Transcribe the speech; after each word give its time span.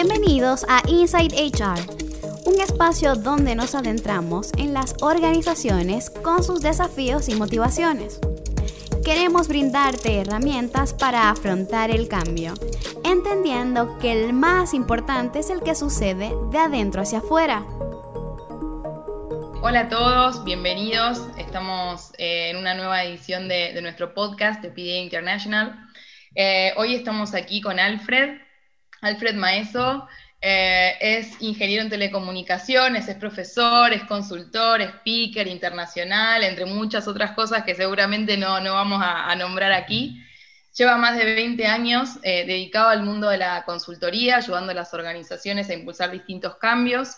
Bienvenidos 0.00 0.64
a 0.68 0.80
Inside 0.86 1.34
HR, 1.34 1.80
un 2.46 2.60
espacio 2.60 3.16
donde 3.16 3.56
nos 3.56 3.74
adentramos 3.74 4.52
en 4.56 4.72
las 4.72 4.94
organizaciones 5.00 6.08
con 6.10 6.44
sus 6.44 6.60
desafíos 6.60 7.28
y 7.28 7.34
motivaciones. 7.34 8.20
Queremos 9.04 9.48
brindarte 9.48 10.20
herramientas 10.20 10.94
para 10.94 11.30
afrontar 11.30 11.90
el 11.90 12.06
cambio, 12.06 12.54
entendiendo 13.04 13.98
que 13.98 14.12
el 14.12 14.34
más 14.34 14.72
importante 14.72 15.40
es 15.40 15.50
el 15.50 15.64
que 15.64 15.74
sucede 15.74 16.30
de 16.52 16.58
adentro 16.58 17.02
hacia 17.02 17.18
afuera. 17.18 17.64
Hola 19.62 19.80
a 19.80 19.88
todos, 19.88 20.44
bienvenidos. 20.44 21.26
Estamos 21.38 22.12
eh, 22.18 22.50
en 22.50 22.58
una 22.58 22.74
nueva 22.74 23.02
edición 23.02 23.48
de, 23.48 23.76
nuestro 23.82 24.14
podcast 24.14 24.62
de 24.62 24.70
PDA 24.70 24.98
International. 24.98 25.76
Eh, 26.36 26.72
hoy 26.76 26.94
estamos 26.94 27.34
aquí 27.34 27.60
con 27.60 27.80
Alfred, 27.80 28.38
Alfred 29.00 29.34
Maeso. 29.34 30.08
Eh, 30.40 30.96
es 31.00 31.40
ingeniero 31.40 31.82
en 31.82 31.90
telecomunicaciones, 31.90 33.08
es 33.08 33.16
profesor, 33.16 33.92
es 33.92 34.04
consultor, 34.04 34.80
speaker 34.80 35.48
internacional, 35.48 36.44
entre 36.44 36.64
muchas 36.64 37.08
otras 37.08 37.32
cosas 37.32 37.64
que 37.64 37.74
seguramente 37.74 38.36
no, 38.36 38.52
vamos 38.52 39.02
a, 39.04 39.34
nombrar 39.34 39.72
aquí. 39.72 40.22
Lleva 40.76 40.96
más 40.96 41.16
de 41.16 41.24
20 41.24 41.66
años 41.66 42.20
dedicado 42.22 42.90
al 42.90 43.02
mundo 43.02 43.28
de 43.30 43.38
la 43.38 43.64
consultoría, 43.64 44.36
ayudando 44.36 44.70
a 44.70 44.76
las 44.76 44.94
organizaciones 44.94 45.68
a 45.70 45.74
impulsar 45.74 46.12
distintos 46.12 46.56
cambios. 46.56 47.16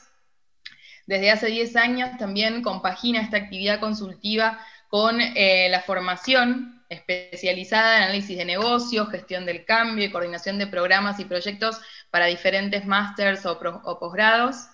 Desde 1.11 1.33
hace 1.33 1.49
10 1.49 1.75
años 1.75 2.17
también 2.19 2.63
compagina 2.63 3.21
esta 3.21 3.37
actividad 3.37 3.81
consultiva 3.81 4.61
con 4.89 5.21
eh, 5.21 5.69
la 5.69 5.81
formación 5.81 6.80
especializada 6.91 7.99
en 7.99 8.03
análisis 8.03 8.37
de 8.37 8.45
negocios, 8.45 9.11
gestión 9.11 9.47
del 9.47 9.65
cambio 9.65 10.05
y 10.05 10.11
coordinación 10.11 10.59
de 10.59 10.67
programas 10.67 11.19
y 11.21 11.25
proyectos 11.25 11.81
para 12.11 12.27
diferentes 12.27 12.85
másters 12.85 13.47
o, 13.47 13.99
posgrados. 13.99 14.67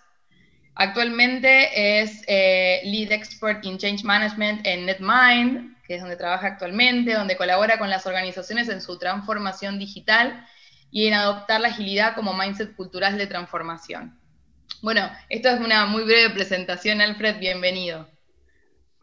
Actualmente 0.74 2.00
es 2.00 2.22
eh, 2.26 2.80
Lead 2.84 3.12
Expert 3.12 3.64
in 3.64 3.78
Change 3.78 4.02
Management 4.02 4.66
en 4.66 4.86
NetMind, 4.86 5.82
que 5.86 5.94
es 5.94 6.00
donde 6.00 6.16
trabaja 6.16 6.48
actualmente, 6.48 7.12
donde 7.12 7.36
colabora 7.36 7.78
con 7.78 7.90
las 7.90 8.06
organizaciones 8.06 8.68
en 8.68 8.80
su 8.80 8.98
transformación 8.98 9.78
digital 9.78 10.46
y 10.90 11.06
en 11.06 11.14
adoptar 11.14 11.60
la 11.60 11.68
agilidad 11.68 12.14
como 12.14 12.34
mindset 12.34 12.74
cultural 12.74 13.18
de 13.18 13.26
transformación. 13.26 14.18
Bueno, 14.82 15.10
esto 15.28 15.50
es 15.50 15.60
una 15.60 15.86
muy 15.86 16.04
breve 16.04 16.30
presentación, 16.30 17.00
Alfred, 17.00 17.38
bienvenido. 17.38 18.15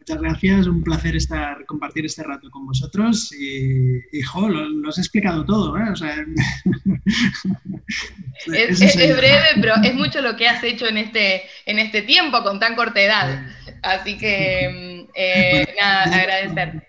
Muchas 0.05 0.21
gracias, 0.21 0.67
un 0.67 0.83
placer 0.83 1.15
estar, 1.15 1.65
compartir 1.65 2.05
este 2.05 2.23
rato 2.23 2.51
con 2.51 2.65
vosotros 2.65 3.31
y, 3.31 4.21
jo, 4.21 4.49
lo, 4.49 4.89
has 4.89 4.97
explicado 4.97 5.45
todo, 5.45 5.77
¿eh? 5.77 5.83
es, 8.53 9.15
breve, 9.15 9.45
pero 9.61 9.75
es 9.81 9.95
mucho 9.95 10.21
lo 10.21 10.35
que 10.35 10.45
has 10.45 10.61
hecho 10.61 10.87
en 10.87 10.97
este, 10.97 11.43
en 11.65 11.79
este 11.79 12.01
tiempo 12.01 12.43
con 12.43 12.59
tan 12.59 12.75
corta 12.75 12.99
edad. 12.99 13.47
Así 13.81 14.17
que, 14.17 15.05
mm, 15.07 15.11
eh, 15.15 15.73
nada, 15.79 16.03
agradecerte. 16.03 16.85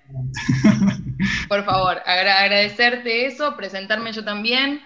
Por 1.49 1.65
favor, 1.65 2.03
agradecerte 2.05 3.27
eso, 3.27 3.57
presentarme 3.57 4.13
yo 4.13 4.25
también. 4.25 4.83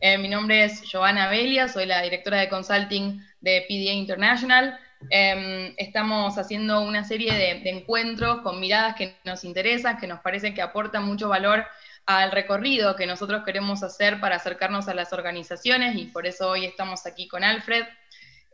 Eh, 0.00 0.18
mi 0.18 0.28
nombre 0.28 0.66
es 0.66 0.82
Giovanna 0.82 1.28
Belia, 1.28 1.66
soy 1.66 1.86
la 1.86 2.00
directora 2.00 2.38
de 2.38 2.48
consulting 2.48 3.20
de 3.40 3.64
PDA 3.68 3.92
International. 3.92 4.78
Em, 5.10 5.74
estamos 5.76 6.38
haciendo 6.38 6.80
una 6.80 7.04
serie 7.04 7.34
de, 7.34 7.70
encuentros 7.70 8.40
con 8.42 8.60
miradas 8.60 8.96
que 8.96 9.16
nos 9.24 9.44
interesan, 9.44 9.98
que 9.98 10.06
nos 10.06 10.20
parecen 10.20 10.54
que 10.54 10.62
aportan 10.62 11.04
mucho 11.04 11.28
valor 11.28 11.66
al 12.06 12.32
recorrido 12.32 12.96
que 12.96 13.06
nosotros 13.06 13.42
queremos 13.44 13.82
hacer 13.82 14.20
para 14.20 14.36
acercarnos 14.36 14.88
a 14.88 14.94
las 14.94 15.12
organizaciones 15.12 15.96
y 15.96 16.06
por 16.06 16.26
eso 16.26 16.50
hoy 16.50 16.64
estamos 16.64 17.06
aquí 17.06 17.28
con 17.28 17.44
Alfred. 17.44 17.84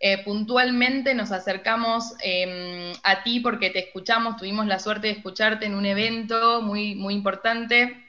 Eh, 0.00 0.22
puntualmente 0.22 1.14
nos 1.14 1.32
acercamos 1.32 2.14
em, 2.22 2.92
a 3.02 3.22
ti 3.24 3.40
porque 3.40 3.70
te 3.70 3.80
escuchamos, 3.80 4.36
tuvimos 4.36 4.66
la 4.66 4.78
suerte 4.78 5.08
de 5.08 5.14
escucharte 5.14 5.66
en 5.66 5.74
un 5.74 5.86
evento 5.86 6.62
muy, 6.62 6.94
muy 6.94 7.14
importante 7.14 8.04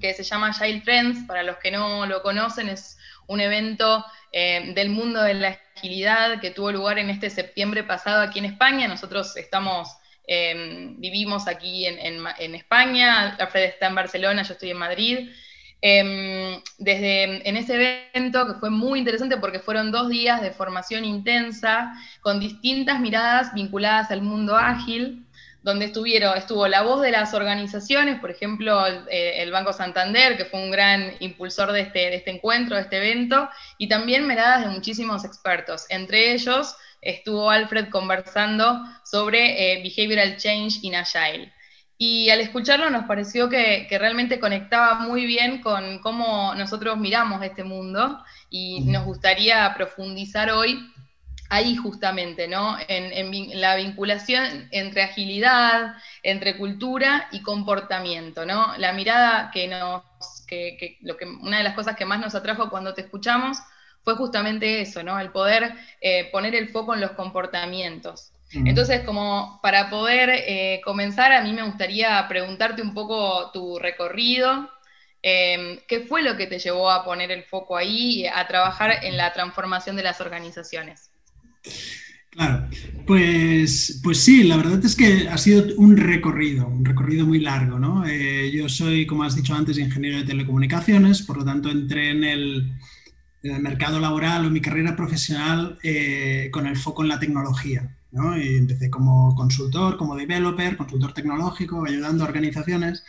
que 0.00 0.14
se 0.14 0.22
llama 0.22 0.52
Child 0.52 0.82
Friends, 0.82 1.26
para 1.26 1.42
los 1.42 1.58
que 1.58 1.70
no 1.70 2.06
lo 2.06 2.22
conocen, 2.22 2.68
es 2.68 2.98
un 3.26 3.40
evento 3.40 4.04
eh, 4.32 4.72
del 4.74 4.90
mundo 4.90 5.22
de 5.22 5.34
la 5.34 5.58
agilidad 5.76 6.40
que 6.40 6.50
tuvo 6.50 6.72
lugar 6.72 6.98
en 6.98 7.10
este 7.10 7.30
septiembre 7.30 7.84
pasado 7.84 8.22
aquí 8.22 8.38
en 8.38 8.46
España. 8.46 8.88
Nosotros 8.88 9.36
estamos, 9.36 9.88
em, 10.26 10.98
vivimos 11.00 11.46
aquí 11.46 11.86
en, 11.86 12.54
España, 12.54 13.36
Alfred 13.38 13.64
está 13.64 13.86
en 13.86 13.94
Barcelona, 13.94 14.42
yo 14.42 14.54
estoy 14.54 14.70
en 14.70 14.78
Madrid. 14.78 15.30
Em, 15.80 16.62
desde 16.78 17.46
en 17.46 17.56
ese 17.58 18.06
evento 18.14 18.46
que 18.46 18.54
fue 18.58 18.70
muy 18.70 18.98
interesante 18.98 19.36
porque 19.36 19.58
fueron 19.58 19.92
dos 19.92 20.08
días 20.08 20.40
de 20.40 20.50
formación 20.50 21.04
intensa 21.04 21.92
con 22.22 22.40
distintas 22.40 23.00
miradas 23.00 23.52
vinculadas 23.52 24.10
al 24.10 24.22
mundo 24.22 24.56
ágil, 24.56 25.23
donde 25.64 25.86
estuvieron, 25.86 26.36
estuvo 26.36 26.68
la 26.68 26.82
voz 26.82 27.00
de 27.00 27.10
las 27.10 27.32
organizaciones, 27.32 28.20
por 28.20 28.30
ejemplo, 28.30 28.86
eh, 28.86 29.42
el, 29.42 29.50
Banco 29.50 29.72
Santander, 29.72 30.36
que 30.36 30.44
fue 30.44 30.62
un 30.62 30.70
gran 30.70 31.14
impulsor 31.20 31.72
de 31.72 31.80
este, 31.80 32.00
de 32.00 32.16
este 32.16 32.32
encuentro, 32.32 32.76
de 32.76 32.82
este 32.82 32.98
evento, 32.98 33.48
y 33.78 33.88
también 33.88 34.26
miradas 34.26 34.60
de 34.60 34.70
muchísimos 34.70 35.24
expertos. 35.24 35.86
Entre 35.88 36.34
ellos 36.34 36.76
estuvo 37.00 37.48
Alfred 37.48 37.88
conversando 37.88 38.78
sobre 39.04 39.72
eh, 39.72 39.82
Behavioral 39.82 40.36
Change 40.36 40.80
in 40.82 40.96
Agile. 40.96 41.50
Y 41.96 42.28
al 42.28 42.40
escucharlo 42.40 42.90
nos 42.90 43.06
pareció 43.06 43.48
que, 43.48 43.86
que, 43.88 43.98
realmente 43.98 44.38
conectaba 44.38 44.96
muy 44.96 45.24
bien 45.24 45.62
con 45.62 46.00
cómo 46.00 46.54
nosotros 46.56 46.98
miramos 46.98 47.42
este 47.42 47.64
mundo 47.64 48.22
y 48.50 48.80
nos 48.80 49.06
gustaría 49.06 49.72
profundizar 49.74 50.50
hoy 50.50 50.78
ahí 51.54 51.76
justamente, 51.76 52.48
¿no? 52.48 52.76
En, 52.88 53.60
la 53.60 53.76
vinculación 53.76 54.68
entre 54.70 55.02
agilidad, 55.02 55.94
entre 56.22 56.56
cultura 56.56 57.28
y 57.32 57.42
comportamiento, 57.42 58.44
¿no? 58.44 58.76
La 58.78 58.92
mirada 58.92 59.50
que 59.52 59.68
nos, 59.68 60.02
que, 60.46 60.98
lo 61.02 61.16
que, 61.16 61.26
una 61.26 61.58
de 61.58 61.64
las 61.64 61.74
cosas 61.74 61.96
que 61.96 62.04
más 62.04 62.20
nos 62.20 62.34
atrajo 62.34 62.70
cuando 62.70 62.94
te 62.94 63.02
escuchamos 63.02 63.58
fue 64.02 64.16
justamente 64.16 64.80
eso, 64.80 65.02
¿no? 65.02 65.18
El 65.18 65.30
poder 65.30 65.74
eh, 66.00 66.28
poner 66.30 66.54
el 66.54 66.68
foco 66.68 66.94
en 66.94 67.00
los 67.00 67.12
comportamientos. 67.12 68.32
Entonces, 68.52 69.00
como 69.00 69.58
para 69.62 69.90
poder 69.90 70.30
eh, 70.30 70.80
comenzar, 70.84 71.32
a 71.32 71.40
mí 71.40 71.52
me 71.52 71.64
gustaría 71.64 72.24
preguntarte 72.28 72.82
un 72.82 72.94
poco 72.94 73.50
tu 73.50 73.80
recorrido, 73.80 74.70
eh, 75.26 75.82
¿Qué 75.88 76.00
fue 76.00 76.20
lo 76.20 76.36
que 76.36 76.46
te 76.46 76.58
llevó 76.58 76.90
a 76.90 77.02
poner 77.02 77.30
el 77.30 77.44
foco 77.44 77.78
ahí, 77.78 78.26
a 78.26 78.46
trabajar 78.46 79.02
en 79.04 79.16
la 79.16 79.32
transformación 79.32 79.96
de 79.96 80.02
las 80.02 80.20
organizaciones? 80.20 81.13
Claro, 82.34 82.68
pues, 83.06 84.00
pues 84.02 84.18
sí, 84.18 84.42
la 84.42 84.56
verdad 84.56 84.84
es 84.84 84.96
que 84.96 85.28
ha 85.28 85.38
sido 85.38 85.66
un 85.76 85.96
recorrido, 85.96 86.66
un 86.66 86.84
recorrido 86.84 87.24
muy 87.24 87.38
largo, 87.38 87.78
¿no? 87.78 88.04
Eh, 88.06 88.50
yo 88.52 88.68
soy, 88.68 89.06
como 89.06 89.22
has 89.22 89.36
dicho 89.36 89.54
antes, 89.54 89.78
ingeniero 89.78 90.18
de 90.18 90.24
telecomunicaciones, 90.24 91.22
por 91.22 91.36
lo 91.38 91.44
tanto 91.44 91.70
entré 91.70 92.10
en 92.10 92.24
el, 92.24 92.72
mercado 93.60 94.00
laboral 94.00 94.46
o 94.46 94.50
mi 94.50 94.62
carrera 94.62 94.96
profesional 94.96 95.78
eh, 95.82 96.48
con 96.50 96.66
el 96.66 96.76
foco 96.78 97.02
en 97.02 97.10
la 97.10 97.20
tecnología, 97.20 97.94
¿no? 98.10 98.38
Y 98.38 98.56
empecé 98.56 98.88
como 98.90 99.34
consultor, 99.34 99.98
como 99.98 100.16
developer, 100.16 100.78
consultor 100.78 101.12
tecnológico, 101.12 101.84
ayudando 101.84 102.24
a 102.24 102.28
organizaciones. 102.28 103.04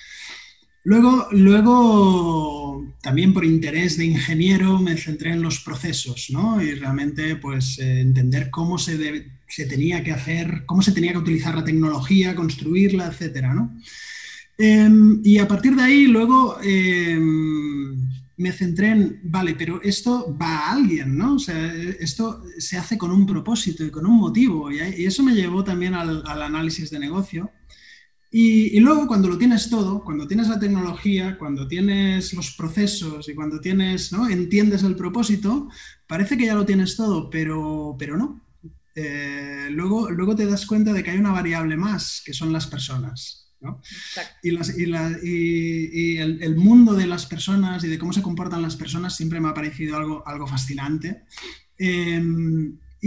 Luego, 0.85 1.27
luego, 1.31 2.85
también 3.01 3.33
por 3.33 3.43
interés 3.43 3.97
de 3.97 4.05
ingeniero, 4.05 4.77
me 4.79 4.95
centré 4.97 5.31
en 5.31 5.41
los 5.41 5.59
procesos, 5.59 6.27
¿no? 6.29 6.61
Y 6.61 6.75
realmente, 6.75 7.37
pues, 7.37 7.79
eh, 7.79 8.01
entender 8.01 8.51
cómo 8.51 8.77
se, 8.77 9.31
se, 9.47 9.65
tenía 9.65 10.03
que 10.03 10.11
hacer, 10.11 10.63
cómo 10.67 10.83
se 10.83 10.91
tenía 10.91 11.11
que 11.11 11.17
utilizar 11.17 11.55
la 11.55 11.63
tecnología, 11.63 12.35
construirla, 12.35 13.07
etcétera, 13.07 13.55
¿no? 13.55 13.75
Em, 14.59 15.21
y 15.23 15.39
a 15.39 15.47
partir 15.47 15.75
de 15.75 15.81
ahí, 15.81 16.05
luego, 16.05 16.57
em, 16.61 17.95
me 18.37 18.51
centré 18.51 18.89
en, 18.89 19.19
vale, 19.23 19.55
pero 19.55 19.81
esto 19.81 20.37
va 20.39 20.67
a 20.67 20.71
alguien, 20.73 21.17
¿no? 21.17 21.35
O 21.35 21.39
sea, 21.39 21.73
esto 21.99 22.43
se 22.59 22.77
hace 22.77 22.95
con 22.95 23.11
un 23.11 23.25
propósito 23.25 23.83
y 23.83 23.89
con 23.89 24.05
un 24.05 24.17
motivo. 24.17 24.71
Y, 24.71 24.77
eso 25.03 25.23
me 25.23 25.33
llevó 25.33 25.63
también 25.63 25.95
al, 25.95 26.21
al 26.27 26.41
análisis 26.43 26.91
de 26.91 26.99
negocio 26.99 27.51
y, 28.37 28.81
luego 28.81 29.07
cuando 29.07 29.29
lo 29.29 29.37
tienes 29.37 29.69
todo, 29.69 30.03
cuando 30.03 30.27
tienes 30.27 30.49
la 30.49 30.59
tecnología, 30.59 31.37
cuando 31.37 31.69
tienes 31.69 32.33
los 32.33 32.51
procesos 32.51 33.29
y 33.29 33.33
cuando 33.33 33.61
tienes, 33.61 34.11
¿no? 34.11 34.27
entiendes 34.27 34.83
el 34.83 34.97
propósito, 34.97 35.69
parece 36.05 36.35
que 36.35 36.45
ya 36.45 36.53
lo 36.53 36.65
tienes 36.65 36.97
todo, 36.97 37.29
pero, 37.29 37.95
pero 37.97 38.17
no. 38.17 38.41
Eh, 38.93 39.69
luego, 39.71 40.11
luego 40.11 40.35
te 40.35 40.45
das 40.45 40.65
cuenta 40.65 40.91
de 40.91 41.01
que 41.01 41.11
hay 41.11 41.17
una 41.17 41.31
variable 41.31 41.77
más, 41.77 42.21
que 42.25 42.33
son 42.33 42.51
las 42.51 42.67
personas. 42.67 43.53
¿no? 43.61 43.79
Y, 44.43 44.49
y, 44.49 46.17
el, 46.17 46.43
el, 46.43 46.55
mundo 46.57 46.93
de 46.93 47.07
las 47.07 47.25
personas 47.25 47.85
y 47.85 47.87
de 47.87 47.97
cómo 47.97 48.11
se 48.11 48.21
comportan 48.21 48.61
las 48.61 48.75
personas 48.75 49.15
siempre 49.15 49.39
me 49.39 49.47
ha 49.47 49.53
parecido 49.53 49.95
algo, 49.95 50.27
algo 50.27 50.45
fascinante. 50.45 51.23
Eh, 51.77 52.21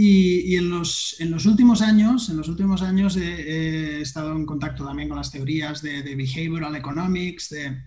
y, 0.01 0.55
en, 0.55 0.69
los, 0.69 1.17
en, 1.19 1.29
los, 1.29 1.45
últimos 1.45 1.81
años, 1.81 2.29
en 2.29 2.37
los 2.37 2.47
últimos 2.47 2.81
años 2.81 3.17
he, 3.17 3.99
estado 3.99 4.31
en 4.31 4.45
contacto 4.45 4.85
también 4.85 5.09
con 5.09 5.17
las 5.17 5.29
teorías 5.29 5.81
de, 5.81 6.15
behavioral 6.15 6.73
economics, 6.77 7.49
de, 7.49 7.81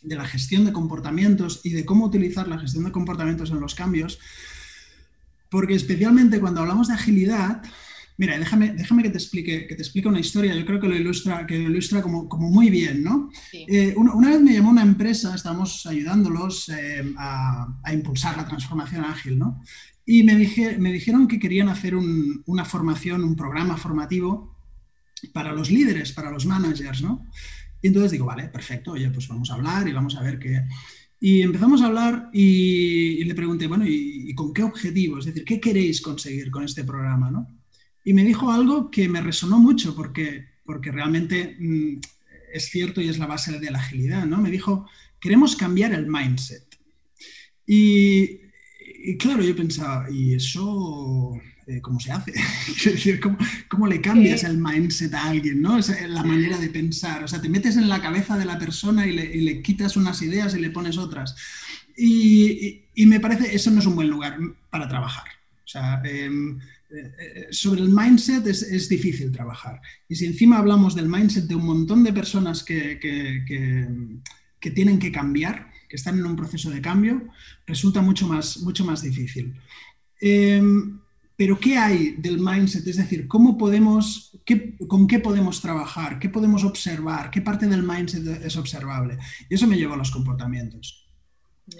de, 0.00 0.16
la 0.16 0.24
gestión 0.24 0.64
de 0.64 0.72
comportamientos 0.72 1.60
y 1.62 1.72
de 1.72 1.84
cómo 1.84 2.06
utilizar 2.06 2.48
la 2.48 2.58
gestión 2.58 2.84
de 2.84 2.92
comportamientos 2.92 3.50
en 3.50 3.60
los 3.60 3.74
cambios. 3.74 4.18
porque 5.50 5.74
especialmente 5.74 6.40
cuando 6.40 6.62
hablamos 6.62 6.88
de 6.88 6.94
agilidad, 6.94 7.62
mira, 8.16 8.38
déjame, 8.38 8.72
déjame 8.72 9.02
que, 9.02 9.10
te 9.10 9.18
explique, 9.18 9.66
que 9.66 9.74
te 9.74 9.82
explique 9.82 10.08
una 10.08 10.20
historia, 10.20 10.54
yo 10.54 10.64
creo 10.64 10.80
que 10.80 10.88
lo 10.88 10.96
ilustra, 10.96 11.46
que 11.46 11.58
lo 11.58 11.68
ilustra 11.68 12.00
como, 12.00 12.26
como 12.26 12.48
muy 12.48 12.70
bien, 12.70 13.04
¿no? 13.04 13.28
Eh, 13.52 13.92
una, 13.98 14.30
vez 14.30 14.40
me 14.40 14.54
llamó 14.54 14.70
una 14.70 14.82
empresa, 14.82 15.34
estábamos 15.34 15.84
ayudándolos 15.84 16.70
eh, 16.70 17.04
a, 17.18 17.80
a, 17.82 17.92
impulsar 17.92 18.34
la 18.38 18.46
transformación 18.46 19.04
ágil, 19.04 19.38
¿no? 19.38 19.60
Y 20.06 20.22
me, 20.22 20.36
dije, 20.36 20.78
me 20.78 20.92
dijeron 20.92 21.26
que 21.28 21.38
querían 21.38 21.68
hacer 21.68 21.94
un, 21.94 22.42
una 22.46 22.64
formación, 22.64 23.24
un 23.24 23.36
programa 23.36 23.76
formativo 23.76 24.54
para 25.32 25.52
los 25.52 25.70
líderes, 25.70 26.12
para 26.12 26.30
los 26.30 26.46
managers, 26.46 27.02
¿no? 27.02 27.26
Y 27.80 27.88
entonces 27.88 28.12
digo, 28.12 28.26
vale, 28.26 28.48
perfecto, 28.48 28.92
oye, 28.92 29.10
pues 29.10 29.28
vamos 29.28 29.50
a 29.50 29.54
hablar 29.54 29.86
y 29.88 29.92
vamos 29.92 30.16
a 30.16 30.22
ver 30.22 30.38
qué... 30.38 30.62
Y 31.20 31.42
empezamos 31.42 31.80
a 31.80 31.86
hablar 31.86 32.28
y, 32.32 33.22
le 33.24 33.34
pregunté, 33.34 33.66
bueno, 33.66 33.84
¿y, 33.86 34.34
con 34.34 34.52
qué 34.52 34.62
objetivo? 34.62 35.18
Es 35.18 35.24
decir, 35.26 35.44
¿qué 35.44 35.60
queréis 35.60 36.02
conseguir 36.02 36.50
con 36.50 36.64
este 36.64 36.84
programa? 36.84 37.30
¿no? 37.30 37.46
Y 38.04 38.12
me 38.12 38.24
dijo 38.24 38.50
algo 38.50 38.90
que 38.90 39.08
me 39.08 39.22
resonó 39.22 39.58
mucho 39.58 39.94
porque, 39.94 40.44
porque 40.64 40.92
realmente 40.92 41.56
mm, 41.58 42.00
es 42.52 42.70
cierto 42.70 43.00
y 43.00 43.08
es 43.08 43.18
la 43.18 43.26
base 43.26 43.58
de 43.58 43.70
la 43.70 43.78
agilidad. 43.78 44.26
¿no? 44.26 44.38
Me 44.38 44.50
dijo, 44.50 44.86
queremos 45.20 45.56
cambiar 45.56 45.94
el 45.94 46.06
mindset. 46.06 46.78
Y, 47.66 48.43
y 49.04 49.16
claro, 49.16 49.42
yo 49.42 49.54
pensaba, 49.54 50.10
¿y 50.10 50.34
eso 50.34 51.40
eh, 51.66 51.80
cómo 51.80 51.98
se 51.98 52.12
hace. 52.12 52.32
¿cómo, 53.68 53.86
le 53.86 54.00
cambias 54.00 54.44
el 54.44 54.58
mindset 54.58 55.14
a 55.14 55.30
alguien, 55.30 55.62
¿no? 55.62 55.78
la 56.08 56.22
manera 56.22 56.58
de 56.58 56.68
pensar. 56.68 57.24
O 57.24 57.28
sea, 57.28 57.40
te 57.40 57.48
metes 57.48 57.76
en 57.76 57.88
la 57.88 58.02
cabeza 58.02 58.36
de 58.36 58.44
la 58.44 58.58
persona 58.58 59.06
y 59.06 59.12
le, 59.12 59.62
quitas 59.62 59.96
unas 59.96 60.20
ideas 60.20 60.54
y 60.54 60.60
le 60.60 60.70
pones 60.70 60.98
otras. 60.98 61.34
Y, 61.96 62.82
me 63.06 63.18
parece, 63.18 63.54
eso 63.54 63.70
no 63.70 63.80
es 63.80 63.86
un 63.86 63.94
buen 63.94 64.08
lugar 64.08 64.38
para 64.68 64.88
trabajar. 64.88 65.24
O 65.64 65.68
sea, 65.68 66.02
em, 66.04 66.58
eh, 66.90 67.46
sobre 67.50 67.80
el 67.80 67.88
mindset 67.88 68.46
es, 68.46 68.88
difícil 68.90 69.32
trabajar. 69.32 69.80
Y 70.06 70.16
si 70.16 70.26
encima 70.26 70.58
hablamos 70.58 70.94
del 70.94 71.08
mindset 71.08 71.44
de 71.44 71.54
un 71.54 71.64
montón 71.64 72.04
de 72.04 72.12
personas 72.12 72.62
que, 72.62 72.98
que, 73.00 74.70
tienen 74.70 74.98
que 74.98 75.12
cambiar, 75.12 75.70
que 75.88 75.96
están 75.96 76.18
en 76.18 76.26
un 76.26 76.36
proceso 76.36 76.70
de 76.70 76.80
cambio, 76.80 77.28
resulta 77.66 78.00
mucho 78.00 78.26
más, 78.26 78.58
mucho 78.58 78.84
más 78.84 79.02
difícil. 79.02 79.54
Em, 80.20 81.00
pero 81.36 81.58
¿qué 81.58 81.76
hay 81.76 82.12
del 82.18 82.38
mindset? 82.38 82.86
Es 82.86 82.96
decir, 82.96 83.26
¿cómo 83.26 83.58
podemos, 83.58 84.38
¿con 84.88 85.08
qué 85.08 85.18
podemos 85.18 85.60
trabajar? 85.60 86.18
¿Qué 86.20 86.28
podemos 86.28 86.64
observar? 86.64 87.30
¿Qué 87.30 87.40
parte 87.40 87.66
del 87.66 87.82
mindset 87.82 88.44
es 88.44 88.56
observable? 88.56 89.18
Y 89.48 89.54
eso 89.54 89.66
me 89.66 89.76
lleva 89.76 89.94
a 89.94 89.98
los 89.98 90.12
comportamientos. 90.12 91.08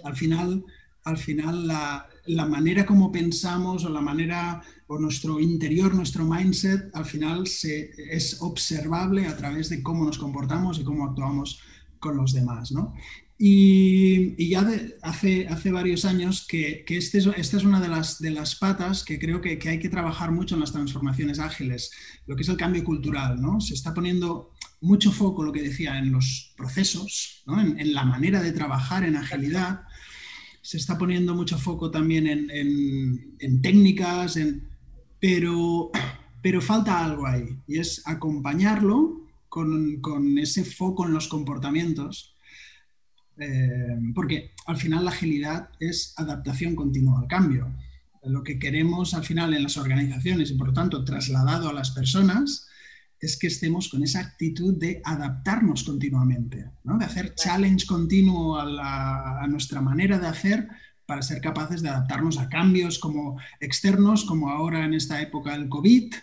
Al 0.03 0.17
final, 0.17 0.65
al 1.05 1.19
final 1.19 1.69
la, 1.69 2.47
manera 2.47 2.85
como 2.85 3.13
pensamos 3.13 3.85
o 3.85 3.91
la 3.91 4.01
manera, 4.01 4.63
o 4.89 4.99
nuestro 4.99 5.39
interior, 5.39 5.95
nuestro 5.95 6.25
mindset, 6.25 6.91
al 6.95 7.05
final 7.05 7.47
se, 7.47 7.91
es 8.11 8.41
observable 8.41 9.27
a 9.27 9.37
través 9.37 9.69
de 9.69 9.83
cómo 9.83 10.05
nos 10.05 10.19
comportamos 10.19 10.79
y 10.79 10.85
cómo 10.85 11.05
actuamos 11.07 11.61
con 12.01 12.17
los 12.17 12.33
demás. 12.33 12.73
¿no? 12.73 12.95
Y, 13.37 14.49
ya 14.49 14.65
hace, 15.03 15.49
hace 15.49 15.73
varios 15.73 16.05
años 16.05 16.47
que, 16.47 16.85
este 16.89 17.19
esta 17.19 17.57
es 17.57 17.65
una 17.65 17.81
de 17.81 17.89
las, 17.89 18.21
de 18.21 18.31
las 18.31 18.55
patas 18.57 19.05
que 19.05 19.19
creo 19.19 19.41
que, 19.41 19.59
hay 19.69 19.79
que 19.79 19.89
trabajar 19.89 20.31
mucho 20.31 20.55
en 20.55 20.61
las 20.61 20.73
transformaciones 20.73 21.41
ágiles, 21.41 21.91
lo 22.27 22.37
que 22.37 22.43
es 22.43 22.49
el 22.49 22.57
cambio 22.57 22.85
cultural. 22.85 23.41
¿no? 23.41 23.61
Se 23.61 23.75
está 23.75 23.93
poniendo 23.93 24.53
mucho 24.81 25.11
foco, 25.11 25.43
lo 25.43 25.53
que 25.53 25.63
decía, 25.63 25.99
en 25.99 26.13
los 26.13 26.53
procesos, 26.57 27.43
en, 27.49 27.95
la 27.95 28.05
manera 28.05 28.41
de 28.41 28.53
trabajar 28.53 29.05
en 29.05 29.17
agilidad. 29.17 29.83
Se 30.63 30.77
está 30.77 30.97
poniendo 30.97 31.35
mucho 31.35 31.59
foco 31.59 31.91
también 31.91 32.27
en, 32.29 33.63
técnicas, 33.63 34.39
pero, 35.21 35.91
pero 36.41 36.61
falta 36.61 37.05
algo 37.05 37.27
ahí, 37.27 37.59
y 37.67 37.79
es 37.79 38.03
acompañarlo 38.07 39.27
con, 39.49 40.01
con 40.01 40.39
ese 40.39 40.65
foco 40.65 41.07
en 41.07 41.15
los 41.15 41.29
comportamientos 41.29 42.34
eh, 43.39 43.99
porque 44.15 44.53
al 44.67 44.77
final 44.77 45.05
la 45.05 45.11
agilidad 45.11 45.69
es 45.81 46.15
adaptación 46.17 46.75
continua 46.77 47.21
al 47.21 47.27
cambio. 47.27 47.73
Lo 48.25 48.43
que 48.43 48.59
queremos 48.59 49.15
al 49.15 49.25
final 49.25 49.55
en 49.55 49.63
las 49.63 49.77
organizaciones 49.77 50.51
y 50.51 50.55
por 50.55 50.69
lo 50.69 50.73
tanto 50.73 51.05
trasladado 51.05 51.69
a 51.69 51.73
las 51.73 51.91
personas 51.91 52.69
es 53.21 53.39
que 53.39 53.47
estemos 53.47 53.89
con 53.89 54.03
esa 54.03 54.21
actitud 54.21 54.79
de 54.79 55.01
adaptarnos 55.05 55.85
continuamente, 55.85 56.71
de 56.83 57.05
hacer 57.05 57.35
challenge 57.35 57.87
continuo 57.87 58.59
a, 58.59 59.43
a 59.43 59.47
nuestra 59.47 59.81
manera 59.81 60.19
de 60.19 60.27
hacer 60.27 60.69
para 61.07 61.23
ser 61.23 61.41
capaces 61.41 61.83
de 61.83 61.89
adaptarnos 61.89 62.39
a 62.39 62.49
cambios 62.49 62.99
como 62.99 63.39
externos, 63.61 64.25
como 64.25 64.51
ahora 64.51 64.85
en 64.85 64.95
esta 64.95 65.21
época 65.21 65.53
del 65.53 65.69
COVID, 65.69 66.15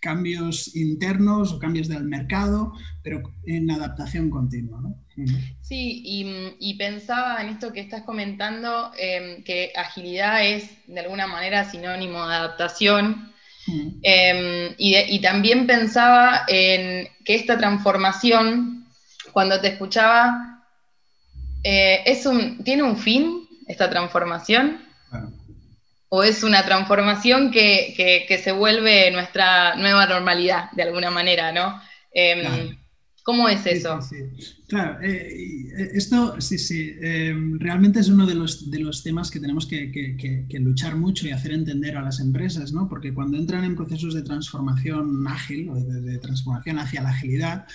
cambios 0.00 0.74
internos 0.74 1.52
o 1.52 1.58
cambios 1.58 1.88
del 1.88 2.04
mercado, 2.04 2.72
pero 3.02 3.22
en 3.46 3.70
adaptación 3.70 4.30
continua. 4.30 4.80
¿no? 4.80 4.96
Sí, 5.60 6.02
y, 6.58 6.74
pensaba 6.74 7.42
en 7.42 7.50
esto 7.50 7.72
que 7.72 7.80
estás 7.80 8.02
comentando, 8.02 8.92
em, 8.98 9.42
que 9.44 9.72
agilidad 9.76 10.46
es 10.46 10.70
de 10.86 11.00
alguna 11.00 11.26
manera 11.26 11.70
sinónimo 11.70 12.26
de 12.26 12.34
adaptación. 12.34 13.32
Em, 14.02 14.74
y, 14.78 15.20
también 15.20 15.66
pensaba 15.66 16.44
en 16.48 17.08
que 17.24 17.34
esta 17.34 17.58
transformación, 17.58 18.86
cuando 19.32 19.60
te 19.60 19.68
escuchaba, 19.68 20.64
eh, 21.62 22.02
es 22.06 22.24
un, 22.26 22.64
¿tiene 22.64 22.82
un 22.82 22.96
fin 22.96 23.46
esta 23.68 23.90
transformación? 23.90 24.80
¿O 26.12 26.24
es 26.24 26.42
una 26.42 26.64
transformación 26.64 27.52
que, 27.52 28.40
se 28.42 28.52
vuelve 28.52 29.10
nuestra 29.12 29.76
nueva 29.76 30.06
normalidad, 30.06 30.70
de 30.72 30.82
alguna 30.82 31.10
manera, 31.10 31.52
¿no? 31.52 31.80
Em, 32.12 32.76
¿Cómo 33.22 33.48
es 33.48 33.64
eso? 33.64 34.00
Claro, 34.66 35.00
eh, 35.02 35.28
eh, 35.78 35.90
esto 35.94 36.40
sí, 36.40 36.58
sí, 36.58 36.96
em, 37.00 37.60
realmente 37.60 38.00
es 38.00 38.08
uno 38.08 38.26
de 38.26 38.34
los, 38.34 38.70
de 38.70 38.80
los 38.80 39.04
temas 39.04 39.30
que 39.30 39.38
tenemos 39.38 39.68
que, 39.68 40.48
luchar 40.58 40.96
mucho 40.96 41.28
y 41.28 41.30
hacer 41.30 41.52
entender 41.52 41.96
a 41.96 42.02
las 42.02 42.18
empresas, 42.18 42.72
¿no? 42.72 42.88
Porque 42.88 43.14
cuando 43.14 43.36
entran 43.36 43.64
en 43.64 43.76
procesos 43.76 44.14
de 44.14 44.22
transformación 44.22 45.28
ágil 45.28 45.68
o 45.68 45.76
de 45.76 46.18
transformación 46.18 46.80
hacia 46.80 47.02
la 47.02 47.10
agilidad, 47.10 47.66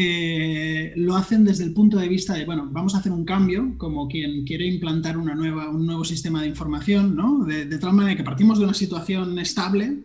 eh, 0.00 0.92
lo 0.94 1.16
hacen 1.16 1.44
desde 1.44 1.64
el 1.64 1.74
punto 1.74 1.98
de 1.98 2.06
vista 2.06 2.34
de, 2.34 2.44
bueno, 2.44 2.68
vamos 2.70 2.94
a 2.94 2.98
hacer 2.98 3.10
un 3.10 3.24
cambio, 3.24 3.76
como 3.78 4.06
quien 4.06 4.44
quiere 4.44 4.64
implantar 4.64 5.18
una 5.18 5.34
nueva, 5.34 5.70
un 5.70 5.86
nuevo 5.86 6.04
sistema 6.04 6.40
de 6.40 6.46
información, 6.46 7.16
¿no? 7.16 7.44
De, 7.44 7.66
tal 7.78 7.94
manera 7.94 8.16
que 8.16 8.22
partimos 8.22 8.60
de 8.60 8.64
una 8.64 8.74
situación 8.74 9.36
estable, 9.40 10.04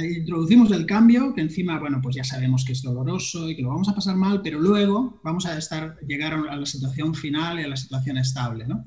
introducimos 0.00 0.70
el 0.70 0.86
cambio, 0.86 1.34
que 1.34 1.40
encima, 1.40 1.80
bueno, 1.80 1.98
pues 2.00 2.14
ya 2.14 2.22
sabemos 2.22 2.64
que 2.64 2.74
es 2.74 2.82
doloroso 2.82 3.50
y 3.50 3.56
que 3.56 3.62
lo 3.62 3.70
vamos 3.70 3.88
a 3.88 3.94
pasar 3.96 4.14
mal, 4.14 4.40
pero 4.40 4.60
luego 4.60 5.20
vamos 5.24 5.46
a 5.46 5.58
estar, 5.58 5.98
llegar 6.06 6.34
a 6.34 6.56
la 6.56 6.66
situación 6.66 7.12
final 7.12 7.58
y 7.58 7.64
a 7.64 7.68
la 7.68 7.76
situación 7.76 8.18
estable, 8.18 8.68
¿no? 8.68 8.86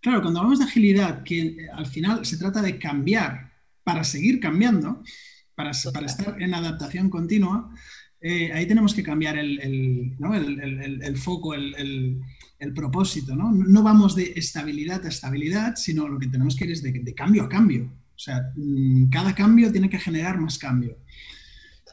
Claro, 0.00 0.22
cuando 0.22 0.40
hablamos 0.40 0.60
de 0.60 0.64
agilidad, 0.64 1.22
que 1.24 1.68
al 1.74 1.84
final 1.84 2.24
se 2.24 2.38
trata 2.38 2.62
de 2.62 2.78
cambiar 2.78 3.52
para 3.84 4.02
seguir 4.02 4.40
cambiando, 4.40 5.02
para, 5.54 5.72
para 5.92 6.06
estar 6.06 6.40
en 6.40 6.54
adaptación 6.54 7.10
continua, 7.10 7.70
eh, 8.20 8.50
ahí 8.52 8.66
tenemos 8.66 8.94
que 8.94 9.02
cambiar 9.02 9.36
el, 9.36 10.16
foco, 11.16 11.54
el, 11.54 12.22
propósito. 12.74 13.36
¿no? 13.36 13.52
¿no? 13.52 13.82
vamos 13.82 14.14
de 14.16 14.32
estabilidad 14.36 15.04
a 15.04 15.08
estabilidad, 15.08 15.76
sino 15.76 16.08
lo 16.08 16.18
que 16.18 16.28
tenemos 16.28 16.56
que 16.56 16.64
ir 16.64 16.72
es 16.72 16.82
de, 16.82 17.14
cambio 17.14 17.44
a 17.44 17.48
cambio. 17.48 17.84
O 17.84 18.18
sea, 18.18 18.50
mm, 18.56 19.10
cada 19.10 19.34
cambio 19.34 19.70
tiene 19.70 19.90
que 19.90 19.98
generar 19.98 20.40
más 20.40 20.58
cambio. 20.58 20.98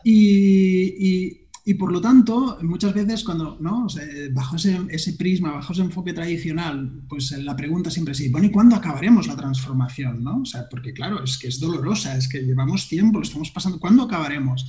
Y, 0.06 1.40
por 1.80 1.94
lo 1.94 2.02
tanto, 2.02 2.58
muchas 2.62 2.94
veces 2.94 3.24
cuando, 3.24 3.58
¿no? 3.60 3.88
bajo 4.32 4.58
ese, 4.58 5.14
prisma, 5.14 5.52
bajo 5.52 5.72
ese 5.72 5.82
enfoque 5.82 6.12
tradicional, 6.12 7.04
pues 7.08 7.32
la 7.32 7.56
pregunta 7.56 7.90
siempre 7.90 8.12
es, 8.12 8.32
bueno, 8.32 8.48
¿y 8.48 8.52
cuándo 8.52 8.76
acabaremos 8.76 9.28
la 9.28 9.38
transformación? 9.38 10.24
¿no? 10.24 10.42
O 10.42 10.46
sea, 10.46 10.68
porque 10.70 10.94
claro, 10.94 11.24
es 11.24 11.38
que 11.38 11.48
es 11.48 11.60
dolorosa, 11.60 12.18
es 12.18 12.28
que 12.28 12.42
llevamos 12.42 12.90
tiempo, 12.90 13.20
lo 13.20 13.24
estamos 13.24 13.52
pasando, 13.52 13.80
¿cuándo 13.80 14.04
acabaremos? 14.04 14.66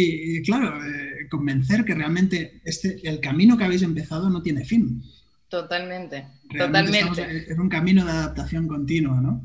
Y, 0.00 0.42
claro, 0.42 0.78
eh, 0.84 1.26
convencer 1.28 1.84
que 1.84 1.92
realmente 1.92 2.60
este, 2.64 3.00
el 3.02 3.18
camino 3.18 3.58
que 3.58 3.64
habéis 3.64 3.82
empezado 3.82 4.30
no 4.30 4.42
tiene 4.42 4.64
fin. 4.64 5.02
Totalmente, 5.48 6.24
totalmente. 6.56 7.46
Es 7.50 7.58
un 7.58 7.68
camino 7.68 8.04
de 8.04 8.12
adaptación 8.12 8.68
continua, 8.68 9.20
¿no? 9.20 9.42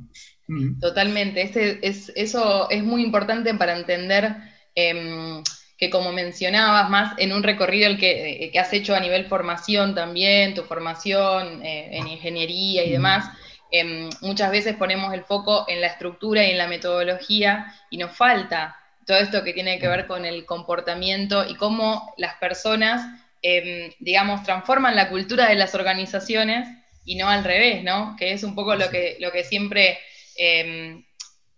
Mm. 0.48 0.80
Totalmente. 0.80 1.42
Este 1.42 1.80
es, 1.88 2.12
eso 2.16 2.70
es 2.70 2.84
muy 2.84 3.02
importante 3.02 3.56
para 3.56 3.76
entender 3.76 4.36
em, 4.76 5.42
que, 5.78 5.90
como 5.90 6.12
mencionabas, 6.12 6.88
más 6.88 7.16
en 7.18 7.34
un 7.34 7.42
recorrido 7.42 7.88
el 7.88 7.98
que, 7.98 8.52
que, 8.54 8.60
has 8.60 8.72
hecho 8.74 8.94
a 8.94 9.00
nivel 9.00 9.26
formación 9.26 9.96
también, 9.96 10.54
tu 10.54 10.62
formación 10.64 11.64
eh, 11.64 11.98
en 11.98 12.08
ingeniería 12.08 12.86
y 12.86 12.90
mm. 12.90 12.94
demás, 12.94 13.32
em, 13.72 14.10
muchas 14.22 14.52
veces 14.52 14.76
ponemos 14.76 15.12
el 15.16 15.24
foco 15.24 15.66
en 15.68 15.82
la 15.82 15.88
estructura 15.88 16.46
y 16.46 16.52
en 16.52 16.60
la 16.60 16.68
metodología 16.68 17.74
y 17.90 17.98
nos 17.98 18.16
falta 18.16 18.76
todo 19.06 19.18
esto 19.18 19.44
que 19.44 19.54
tiene 19.54 19.80
que 19.80 19.88
ver 19.88 20.08
con 20.08 20.26
el 20.26 20.46
comportamiento 20.46 21.46
y 21.48 21.56
cómo 21.56 22.14
las 22.18 22.36
personas, 22.36 23.02
em, 23.42 23.92
digamos, 24.00 24.44
transforman 24.44 24.96
la 24.96 25.10
cultura 25.10 25.48
de 25.48 25.56
las 25.56 25.76
organizaciones 25.76 26.68
y 27.06 27.16
no 27.16 27.30
al 27.30 27.44
revés, 27.44 27.84
¿no? 27.84 28.16
Que 28.18 28.34
es 28.34 28.44
un 28.44 28.56
poco 28.56 28.76
lo 28.76 28.90
que, 28.90 29.18
lo 29.20 29.32
que 29.32 29.44
siempre 29.44 30.00
em, 30.38 31.04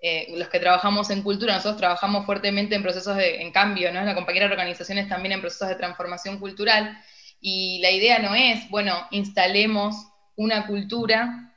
eh, 0.01 0.27
los 0.37 0.49
que 0.49 0.59
trabajamos 0.59 1.09
en 1.09 1.23
cultura, 1.23 1.53
nosotros 1.53 1.77
trabajamos 1.77 2.25
fuertemente 2.25 2.75
en 2.75 2.83
procesos 2.83 3.17
de 3.17 3.41
en 3.41 3.51
cambio, 3.51 3.91
¿no? 3.91 4.03
La 4.03 4.13
compañera 4.13 4.47
de 4.47 4.51
organizaciones 4.51 5.09
también 5.09 5.31
en 5.31 5.41
procesos 5.41 5.69
de 5.69 5.75
transformación 5.75 6.39
cultural, 6.39 6.97
y 7.39 7.79
la 7.79 7.91
idea 7.91 8.19
no 8.19 8.35
es, 8.35 8.69
bueno, 8.69 9.07
instalemos 9.11 9.95
una 10.35 10.67
cultura 10.67 11.54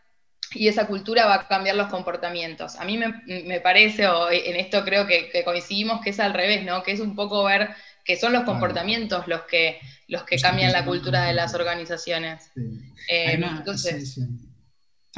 y 0.54 0.68
esa 0.68 0.86
cultura 0.86 1.26
va 1.26 1.34
a 1.34 1.48
cambiar 1.48 1.76
los 1.76 1.88
comportamientos. 1.88 2.76
A 2.76 2.84
mí 2.84 2.98
me, 2.98 3.60
parece, 3.60 4.06
o 4.08 4.30
en 4.30 4.56
esto 4.56 4.84
creo 4.84 5.06
que, 5.06 5.30
coincidimos, 5.44 6.00
que 6.00 6.10
es 6.10 6.20
al 6.20 6.34
revés, 6.34 6.64
¿no? 6.64 6.82
Que 6.82 6.92
es 6.92 7.00
un 7.00 7.14
poco 7.14 7.44
ver 7.44 7.70
que 8.04 8.16
son 8.16 8.32
los 8.32 8.44
comportamientos 8.44 9.28
los 9.28 9.42
que, 9.42 9.78
los 10.06 10.22
que 10.22 10.38
cambian 10.38 10.72
la 10.72 10.86
cultura 10.86 11.24
de 11.24 11.34
las 11.34 11.54
organizaciones. 11.54 12.50
Eh, 13.06 13.32
entonces, 13.34 14.18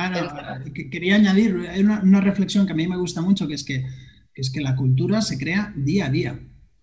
Ah, 0.03 0.59
quería 0.91 1.17
añadir, 1.17 1.69
hay 1.69 1.83
una, 1.83 2.21
reflexión 2.21 2.67
que 2.67 2.73
a 2.73 2.77
mí 2.77 2.87
me 2.87 2.97
gusta 2.97 3.21
mucho, 3.21 3.47
que 3.47 3.55
es 3.55 3.65
que, 3.65 3.85
es 4.35 4.51
que 4.51 4.61
la 4.61 4.75
cultura 4.75 5.21
se 5.21 5.39
crea 5.39 5.73
día 5.77 6.07
a 6.07 6.11
día. 6.11 6.41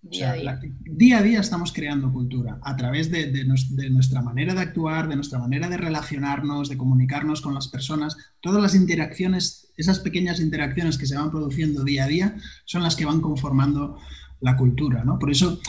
Día, 0.09 1.17
a 1.17 1.21
día. 1.21 1.39
estamos 1.39 1.71
creando 1.73 2.11
cultura 2.11 2.59
a 2.63 2.75
través 2.75 3.11
de, 3.11 3.45
nuestra 3.89 4.21
manera 4.21 4.53
de 4.53 4.61
actuar, 4.61 5.07
de 5.07 5.15
nuestra 5.15 5.39
manera 5.39 5.69
de 5.69 5.77
relacionarnos, 5.77 6.69
de 6.69 6.77
comunicarnos 6.77 7.41
con 7.41 7.53
las 7.53 7.67
personas. 7.67 8.15
Todas 8.39 8.61
las 8.61 8.75
interacciones, 8.75 9.69
esas 9.77 9.99
pequeñas 9.99 10.39
interacciones 10.39 10.97
que 10.97 11.05
se 11.05 11.15
van 11.15 11.31
produciendo 11.31 11.83
día 11.83 12.05
a 12.05 12.07
día, 12.07 12.35
son 12.65 12.83
las 12.83 12.95
que 12.95 13.05
van 13.05 13.21
conformando 13.21 13.97
la 14.39 14.55
cultura. 14.55 15.03
¿no? 15.03 15.19
Por 15.19 15.31
eso 15.31 15.59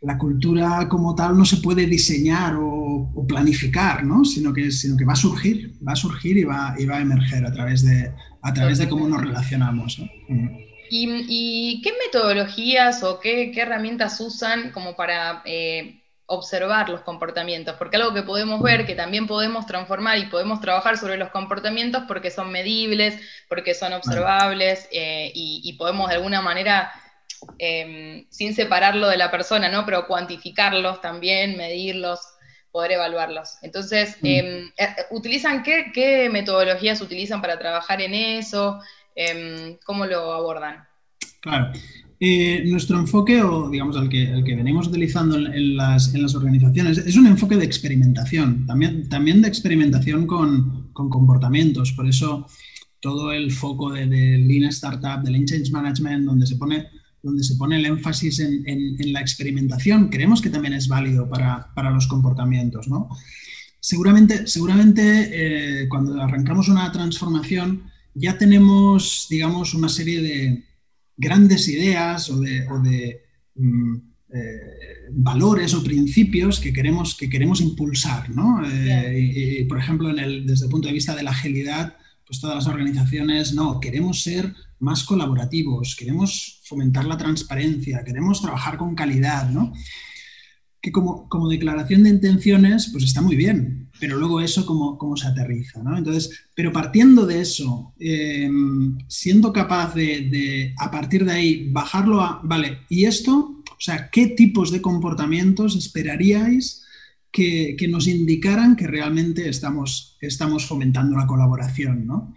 la 0.00 0.16
cultura 0.16 0.88
como 0.88 1.14
tal 1.14 1.36
no 1.36 1.44
se 1.44 1.56
puede 1.56 1.86
diseñar 1.86 2.56
o, 2.56 3.26
planificar, 3.26 4.04
¿no? 4.04 4.24
sino, 4.24 4.52
que, 4.52 4.70
sino 4.70 4.96
que 4.96 5.04
va 5.04 5.12
a 5.12 5.16
surgir, 5.16 5.76
va 5.86 5.92
a 5.92 5.96
surgir 5.96 6.38
y 6.38 6.44
va, 6.44 6.74
y 6.78 6.86
va 6.86 6.96
a 6.96 7.00
emerger 7.00 7.44
a 7.44 7.52
través 7.52 7.84
de, 7.84 8.12
a 8.42 8.54
través 8.54 8.78
de 8.78 8.88
cómo 8.88 9.08
nos 9.08 9.20
relacionamos. 9.20 10.00
Mm. 10.28 10.67
¿Y, 10.90 11.80
qué 11.82 11.92
metodologías 12.06 13.02
o 13.02 13.20
qué, 13.20 13.52
herramientas 13.56 14.20
usan 14.20 14.72
como 14.72 14.96
para 14.96 15.42
eh, 15.44 16.02
observar 16.26 16.88
los 16.88 17.02
comportamientos? 17.02 17.76
Porque 17.76 17.96
algo 17.96 18.14
que 18.14 18.22
podemos 18.22 18.62
ver, 18.62 18.86
que 18.86 18.94
también 18.94 19.26
podemos 19.26 19.66
transformar 19.66 20.18
y 20.18 20.26
podemos 20.26 20.60
trabajar 20.60 20.96
sobre 20.98 21.16
los 21.16 21.30
comportamientos 21.30 22.04
porque 22.08 22.30
son 22.30 22.50
medibles, 22.50 23.20
porque 23.48 23.74
son 23.74 23.92
observables 23.92 24.88
eh, 24.92 25.32
y 25.34 25.72
podemos 25.74 26.08
de 26.08 26.16
alguna 26.16 26.40
manera 26.40 26.92
Em, 27.58 28.26
sin 28.30 28.54
separarlo 28.54 29.08
de 29.08 29.16
la 29.16 29.30
persona, 29.30 29.68
¿no? 29.68 29.84
Pero 29.84 30.06
cuantificarlos 30.06 31.00
también, 31.00 31.56
medirlos, 31.56 32.20
poder 32.70 32.92
evaluarlos. 32.92 33.58
Entonces, 33.62 34.16
mm. 34.20 34.26
em, 34.26 34.72
eh, 34.76 34.96
¿utilizan 35.10 35.62
qué, 35.62 36.28
metodologías 36.30 37.00
utilizan 37.00 37.40
para 37.40 37.58
trabajar 37.58 38.00
en 38.00 38.14
eso? 38.14 38.80
Em, 39.20 39.76
¿Cómo 39.84 40.06
lo 40.06 40.32
abordan? 40.32 40.76
Claro. 41.40 41.72
Eh, 42.20 42.62
nuestro 42.66 42.98
enfoque, 43.00 43.42
o 43.42 43.68
digamos 43.68 43.96
el 43.96 44.08
que, 44.08 44.22
el 44.22 44.44
que 44.44 44.54
venimos 44.54 44.86
utilizando 44.86 45.36
en, 45.36 45.76
las, 45.76 46.14
organizaciones, 46.36 46.98
es 46.98 47.16
un 47.16 47.26
enfoque 47.26 47.56
de 47.56 47.64
experimentación, 47.64 48.64
también, 48.64 49.08
también 49.08 49.42
de 49.42 49.48
experimentación 49.48 50.24
con, 50.28 50.92
comportamientos. 50.92 51.92
Por 51.92 52.08
eso 52.08 52.46
todo 53.00 53.32
el 53.32 53.50
foco 53.50 53.92
de, 53.92 54.06
de 54.06 54.38
Lean 54.38 54.68
Startup, 54.70 55.20
de 55.24 55.32
Lean 55.32 55.46
Change 55.46 55.72
Management, 55.72 56.24
donde 56.24 56.46
se 56.46 56.54
pone 56.54 56.86
donde 57.20 57.42
se 57.42 57.56
pone 57.56 57.76
el 57.76 57.86
énfasis 57.86 58.38
en, 58.38 59.12
la 59.12 59.20
experimentación, 59.20 60.08
creemos 60.08 60.40
que 60.40 60.50
también 60.50 60.74
es 60.74 60.86
válido 60.86 61.28
para, 61.28 61.90
los 61.90 62.06
comportamientos. 62.06 62.86
¿no? 62.86 63.08
Seguramente, 63.80 64.46
seguramente 64.46 65.82
eh, 65.82 65.88
cuando 65.88 66.22
arrancamos 66.22 66.68
una 66.68 66.92
transformación 66.92 67.90
ya 68.14 68.36
tenemos, 68.38 69.26
digamos, 69.30 69.74
una 69.74 69.88
serie 69.88 70.20
de 70.20 70.64
grandes 71.16 71.68
ideas 71.68 72.30
o 72.30 72.38
de, 72.40 73.22
mm, 73.54 73.96
eh, 74.30 75.08
valores 75.10 75.74
o 75.74 75.82
principios 75.82 76.60
que 76.60 76.72
queremos, 76.72 77.14
que 77.14 77.28
queremos 77.28 77.60
impulsar. 77.60 78.30
¿no? 78.30 78.62
Eh, 78.64 79.60
y, 79.60 79.64
por 79.64 79.78
ejemplo, 79.78 80.10
en 80.10 80.18
el, 80.18 80.46
desde 80.46 80.66
el 80.66 80.70
punto 80.70 80.88
de 80.88 80.94
vista 80.94 81.14
de 81.14 81.22
la 81.22 81.30
agilidad, 81.30 81.96
pues 82.26 82.40
todas 82.40 82.56
las 82.56 82.66
organizaciones, 82.66 83.54
no, 83.54 83.80
queremos 83.80 84.22
ser 84.22 84.54
más 84.80 85.02
colaborativos, 85.04 85.96
queremos 85.96 86.60
fomentar 86.64 87.06
la 87.06 87.16
transparencia, 87.16 88.04
queremos 88.04 88.42
trabajar 88.42 88.76
con 88.76 88.94
calidad, 88.94 89.48
¿no? 89.50 89.72
Que 90.80 90.92
como, 90.92 91.28
como 91.28 91.48
declaración 91.48 92.04
de 92.04 92.10
intenciones, 92.10 92.88
pues 92.92 93.04
está 93.04 93.20
muy 93.20 93.34
bien, 93.34 93.90
pero 93.98 94.16
luego 94.16 94.40
eso 94.40 94.64
cómo, 94.64 95.16
se 95.16 95.26
aterriza, 95.26 95.82
¿no? 95.82 95.98
Entonces, 95.98 96.46
pero 96.54 96.72
partiendo 96.72 97.26
de 97.26 97.40
eso, 97.40 97.94
em, 97.98 98.96
siendo 99.08 99.52
capaz 99.52 99.94
de, 99.94 100.28
de, 100.30 100.74
a 100.78 100.90
partir 100.90 101.24
de 101.24 101.32
ahí, 101.32 101.68
bajarlo 101.70 102.20
a, 102.20 102.40
vale, 102.44 102.78
¿y 102.88 103.06
esto? 103.06 103.62
O 103.70 103.80
sea, 103.80 104.08
¿qué 104.10 104.28
tipos 104.28 104.70
de 104.70 104.80
comportamientos 104.80 105.74
esperaríais 105.76 106.84
que, 107.30 107.88
nos 107.88 108.06
indicaran 108.06 108.76
que 108.76 108.86
realmente 108.86 109.48
estamos, 109.48 110.16
estamos 110.20 110.66
fomentando 110.66 111.16
la 111.16 111.26
colaboración, 111.26 112.06
¿no? 112.06 112.34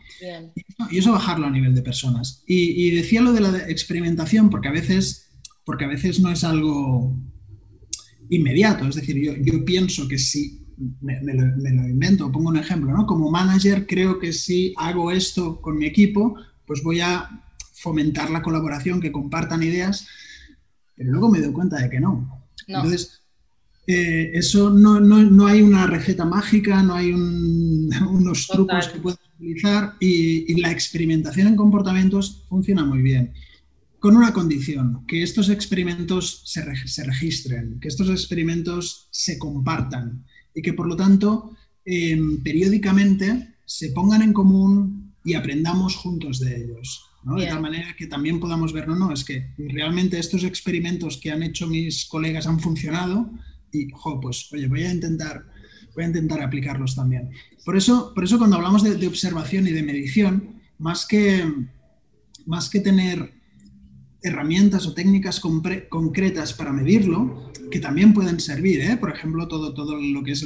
Y, 0.91 0.97
eso, 0.97 1.11
bajarlo 1.11 1.47
a 1.47 1.51
nivel 1.51 1.73
de 1.73 1.81
personas. 1.81 2.43
Y, 2.45 2.91
decía 2.91 3.21
lo 3.21 3.33
de 3.33 3.41
la 3.41 3.57
experimentación 3.69 4.49
porque 4.49 4.67
a 4.67 4.71
veces, 4.71 5.29
porque 5.65 5.85
a 5.85 5.89
veces 5.89 6.19
no 6.19 6.31
es 6.31 6.43
algo 6.43 7.15
inmediato, 8.31 8.87
es 8.87 8.95
decir, 8.95 9.17
yo, 9.17 9.35
yo 9.35 9.63
pienso 9.63 10.07
que 10.07 10.17
si 10.17 10.59
me, 11.01 11.21
lo, 11.21 11.45
me, 11.57 11.71
lo, 11.71 11.87
invento, 11.87 12.31
pongo 12.31 12.49
un 12.49 12.57
ejemplo, 12.57 12.91
¿no? 12.91 13.05
Como 13.05 13.29
manager 13.29 13.85
creo 13.85 14.17
que 14.19 14.33
si 14.33 14.73
hago 14.77 15.11
esto 15.11 15.61
con 15.61 15.77
mi 15.77 15.85
equipo, 15.85 16.35
pues 16.65 16.81
voy 16.81 17.01
a 17.01 17.29
fomentar 17.73 18.29
la 18.29 18.41
colaboración, 18.41 19.01
que 19.01 19.11
compartan 19.11 19.63
ideas, 19.63 20.07
pero 20.95 21.11
luego 21.11 21.29
me 21.29 21.41
doy 21.41 21.51
cuenta 21.51 21.77
de 21.77 21.89
que 21.89 21.99
no. 21.99 22.11
no. 22.67 22.75
Entonces, 22.75 23.21
eh, 23.87 24.31
eso 24.33 24.69
no, 24.69 25.47
hay 25.47 25.61
una 25.61 25.87
receta 25.87 26.23
mágica, 26.25 26.81
no 26.83 26.93
hay 26.93 27.11
unos 28.09 28.47
trucos 28.47 28.87
que 28.87 28.99
puedas 28.99 29.19
utilizar 29.35 29.95
y, 29.99 30.61
la 30.61 30.71
experimentación 30.71 31.47
en 31.47 31.55
comportamientos 31.55 32.45
funciona 32.47 32.85
muy 32.85 33.01
bien. 33.01 33.33
Con 34.01 34.17
una 34.17 34.33
condición, 34.33 35.05
que 35.05 35.21
estos 35.21 35.49
experimentos 35.49 36.41
se, 36.45 36.65
registren, 37.05 37.79
que 37.79 37.87
estos 37.87 38.09
experimentos 38.09 39.07
se 39.11 39.37
compartan 39.37 40.25
y 40.55 40.63
que 40.63 40.73
por 40.73 40.87
lo 40.87 40.95
tanto 40.95 41.55
em, 41.85 42.41
periódicamente 42.41 43.57
se 43.63 43.91
pongan 43.91 44.23
en 44.23 44.33
común 44.33 45.13
y 45.23 45.35
aprendamos 45.35 45.95
juntos 45.95 46.39
de 46.39 46.63
ellos. 46.63 47.05
De 47.37 47.45
tal 47.45 47.61
manera 47.61 47.95
que 47.95 48.07
también 48.07 48.39
podamos 48.39 48.73
ver, 48.73 48.87
no, 48.87 48.95
no, 48.95 49.13
es 49.13 49.23
que 49.23 49.53
realmente 49.59 50.17
estos 50.17 50.43
experimentos 50.43 51.17
que 51.17 51.29
han 51.29 51.43
hecho 51.43 51.67
mis 51.67 52.05
colegas 52.05 52.47
han 52.47 52.59
funcionado, 52.59 53.29
y, 53.71 53.89
pues, 54.19 54.49
oye, 54.51 54.67
voy 54.67 54.83
a 54.83 54.91
intentar, 54.91 55.45
voy 55.93 56.05
a 56.05 56.07
intentar 56.07 56.41
aplicarlos 56.41 56.95
también. 56.95 57.29
Por 57.63 57.77
eso, 57.77 58.13
por 58.15 58.23
eso 58.23 58.39
cuando 58.39 58.55
hablamos 58.55 58.83
de, 58.83 59.07
observación 59.07 59.67
y 59.67 59.71
de 59.71 59.83
medición, 59.83 60.55
más 60.79 61.05
que, 61.05 61.45
más 62.47 62.67
que 62.67 62.79
tener 62.79 63.40
herramientas 64.23 64.85
o 64.85 64.93
técnicas 64.93 65.39
concretas 65.39 66.53
para 66.53 66.71
medirlo, 66.71 67.51
que 67.71 67.79
también 67.79 68.13
pueden 68.13 68.39
servir, 68.39 68.81
¿eh? 68.81 68.97
por 68.97 69.11
ejemplo, 69.11 69.47
todo, 69.47 69.73
todo 69.73 69.99
lo 69.99 70.23
que 70.23 70.33
es 70.33 70.45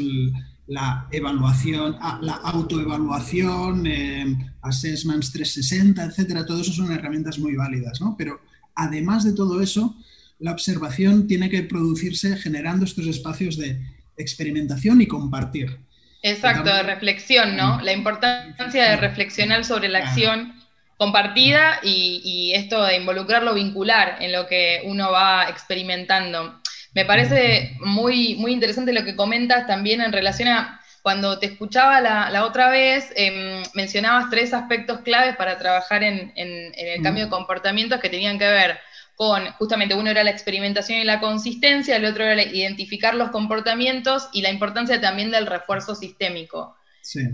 la 0.68 1.08
evaluación, 1.12 1.98
ah, 2.00 2.20
la 2.22 2.34
autoevaluación, 2.34 3.86
eh, 3.86 4.38
assessments 4.62 5.32
360, 5.32 6.04
etcétera, 6.04 6.46
todo 6.46 6.62
eso 6.62 6.72
son 6.72 6.92
herramientas 6.92 7.38
muy 7.38 7.56
válidas, 7.56 8.02
¿no? 8.02 8.16
Pero 8.18 8.40
además 8.74 9.24
de 9.24 9.34
todo 9.34 9.62
eso, 9.62 9.96
la 10.40 10.52
observación 10.52 11.28
tiene 11.28 11.50
que 11.50 11.64
producirse 11.64 12.36
generando 12.38 12.86
estos 12.86 13.08
espacios 13.08 13.58
de 13.58 13.80
experimentación 14.18 15.02
y 15.02 15.08
compartir. 15.08 15.78
Exacto, 16.22 16.74
de 16.74 16.84
reflexión, 16.84 17.56
¿no? 17.56 17.80
La 17.82 17.94
importancia 17.94 18.90
de 18.90 18.98
reflexionar 18.98 19.64
sobre 19.64 19.90
la 19.90 20.00
acción 20.00 20.55
compartida 20.98 21.80
y, 21.84 22.54
esto 22.56 22.84
de 22.86 22.96
involucrarlo 22.96 23.54
vincular 23.54 24.18
en 24.22 24.32
lo 24.32 24.48
que 24.48 24.82
uno 24.86 25.12
va 25.12 25.50
experimentando. 25.50 26.62
Me 26.94 27.06
parece 27.06 27.76
muy, 27.82 28.36
muy 28.36 28.54
interesante 28.54 28.94
lo 28.94 29.04
que 29.04 29.16
comentas 29.16 29.68
también 29.68 30.00
en 30.02 30.14
relación 30.14 30.48
a 30.48 30.82
cuando 31.02 31.38
te 31.38 31.46
escuchaba 31.48 32.02
la, 32.02 32.46
otra 32.46 32.70
vez, 32.70 33.12
em, 33.16 33.62
mencionabas 33.76 34.30
tres 34.32 34.54
aspectos 34.54 35.02
claves 35.02 35.36
para 35.36 35.58
trabajar 35.58 36.02
en, 36.02 36.32
el 36.36 37.02
cambio 37.04 37.26
de 37.26 37.30
comportamientos 37.30 38.00
que 38.00 38.10
tenían 38.10 38.40
que 38.40 38.50
ver 38.50 38.80
con, 39.16 39.46
justamente 39.54 39.94
uno 39.94 40.10
era 40.10 40.24
la 40.24 40.32
experimentación 40.32 41.00
y 41.00 41.04
la 41.04 41.20
consistencia, 41.20 41.96
el 41.96 42.06
otro 42.06 42.24
era 42.24 42.42
identificar 42.42 43.14
los 43.14 43.30
comportamientos 43.30 44.30
y 44.34 44.42
la 44.42 44.50
importancia 44.50 45.00
también 45.00 45.30
del 45.30 45.46
refuerzo 45.46 45.94
sistémico. 45.94 46.76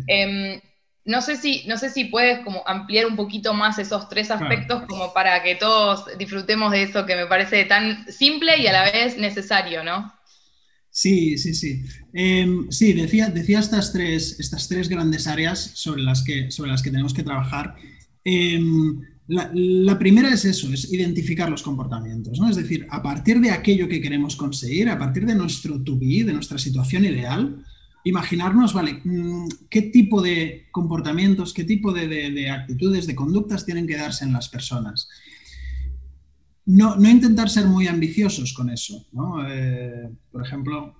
Em, 0.07 0.59
no, 1.05 1.21
sé 1.21 1.35
si, 1.37 1.63
no 1.67 1.77
sé 1.77 1.89
si 1.89 2.05
puedes 2.05 2.39
como 2.43 2.63
ampliar 2.67 3.05
un 3.05 3.15
poquito 3.15 3.53
más 3.53 3.79
esos 3.79 4.07
tres 4.09 4.31
aspectos 4.31 4.83
como 4.87 5.13
para 5.13 5.41
que 5.43 5.55
todos 5.55 6.05
disfrutemos 6.17 6.71
de 6.71 6.83
eso 6.83 7.05
que 7.05 7.15
me 7.15 7.27
parece 7.27 7.65
tan 7.65 8.05
simple 8.11 8.57
y 8.57 8.67
a 8.67 8.73
la 8.73 8.91
vez 8.91 9.17
necesario, 9.17 9.83
¿no? 9.83 10.13
Sí, 10.89 11.37
sí, 11.37 11.53
sí. 11.53 11.83
Em, 12.13 12.69
sí, 12.69 12.91
decía, 12.91 13.29
decía 13.29 13.59
estas, 13.59 13.93
tres, 13.93 14.39
estas 14.39 14.67
tres 14.67 14.89
grandes 14.89 15.25
áreas 15.25 15.71
sobre 15.75 16.01
las, 16.01 16.21
que, 16.21 16.51
sobre 16.51 16.71
las 16.71 16.81
que 16.81 16.91
tenemos 16.91 17.13
que 17.13 17.23
trabajar 17.23 17.75
Em, 18.23 19.01
la, 19.27 19.97
primera 19.97 20.33
es 20.33 20.45
eso, 20.45 20.71
es 20.73 20.91
identificar 20.91 21.49
los 21.49 21.63
comportamientos, 21.63 22.39
¿no? 22.39 22.49
Es 22.49 22.55
decir, 22.55 22.85
a 22.89 23.01
partir 23.01 23.39
de 23.39 23.51
aquello 23.51 23.87
que 23.87 24.01
queremos 24.01 24.35
conseguir, 24.35 24.89
a 24.89 24.99
partir 24.99 25.25
de 25.25 25.35
nuestro 25.35 25.81
to 25.81 25.97
be, 25.97 26.23
de 26.23 26.33
nuestra 26.33 26.57
situación 26.57 27.05
ideal, 27.05 27.63
imaginarnos, 28.03 28.73
vale, 28.73 29.01
mm, 29.03 29.47
qué 29.69 29.83
tipo 29.83 30.21
de 30.21 30.67
comportamientos, 30.71 31.53
qué 31.53 31.63
tipo 31.63 31.93
de, 31.93 32.49
actitudes, 32.49 33.07
de 33.07 33.15
conductas 33.15 33.65
tienen 33.65 33.87
que 33.87 33.97
darse 33.97 34.25
en 34.25 34.33
las 34.33 34.49
personas. 34.49 35.07
No, 36.65 36.95
intentar 37.03 37.49
ser 37.49 37.65
muy 37.65 37.87
ambiciosos 37.87 38.53
con 38.53 38.69
eso, 38.69 39.07
¿no? 39.11 39.47
Eh, 39.47 40.09
por 40.31 40.45
ejemplo, 40.45 40.95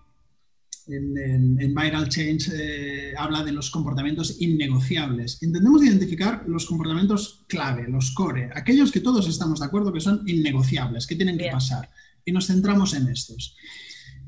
en, 0.88 1.74
Viral 1.76 2.10
Change 2.10 2.52
eh, 2.54 3.14
habla 3.18 3.44
de 3.44 3.52
los 3.52 3.70
comportamientos 3.70 4.42
innegociables. 4.42 5.42
Intentemos 5.42 5.84
identificar 5.84 6.44
los 6.48 6.66
comportamientos 6.66 7.46
clave, 7.48 7.88
los 7.88 8.12
core, 8.12 8.50
aquellos 8.54 8.92
que 8.92 9.00
todos 9.00 9.28
estamos 9.28 9.60
de 9.60 9.66
acuerdo 9.66 9.94
que 9.94 10.02
son 10.02 10.24
innegociables, 10.28 11.08
que 11.08 11.16
tienen 11.16 11.38
que 11.38 11.50
pasar, 11.52 11.90
y 12.26 12.32
nos 12.32 12.48
centramos 12.48 12.94
en 12.94 13.08
estos. 13.08 13.56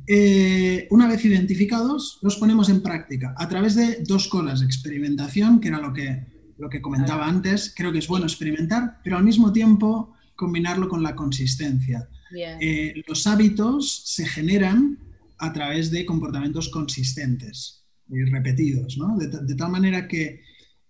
Eh, 0.08 0.88
una 0.92 1.08
vez 1.08 1.24
identificados, 1.24 2.20
los 2.22 2.36
ponemos 2.36 2.70
en 2.70 2.82
práctica 2.82 3.34
a 3.38 3.48
través 3.48 3.76
de 3.76 4.04
dos 4.04 4.28
colas, 4.28 4.62
experimentación, 4.62 5.60
que 5.60 5.70
era 5.70 5.80
lo 5.80 5.94
que, 5.94 6.26
lo 6.58 6.70
que 6.70 6.82
comentaba 6.82 7.28
antes, 7.28 7.74
creo 7.76 7.92
que 7.92 8.00
es 8.00 8.08
bueno 8.08 8.26
experimentar, 8.26 9.00
pero 9.04 9.18
al 9.18 9.24
mismo 9.24 9.54
tiempo 9.54 10.14
combinarlo 10.36 10.90
con 10.90 11.04
la 11.04 11.16
consistencia. 11.16 12.10
Eh, 12.36 13.04
los 13.08 13.28
hábitos 13.28 14.04
se 14.06 14.26
generan 14.26 14.98
a 15.38 15.54
través 15.54 15.92
de 15.92 16.06
comportamientos 16.06 16.70
consistentes 16.70 17.86
y 18.10 18.24
repetidos, 18.24 18.98
¿no? 18.98 19.18
de, 19.18 19.56
tal 19.56 19.72
manera 19.72 20.08
que, 20.08 20.42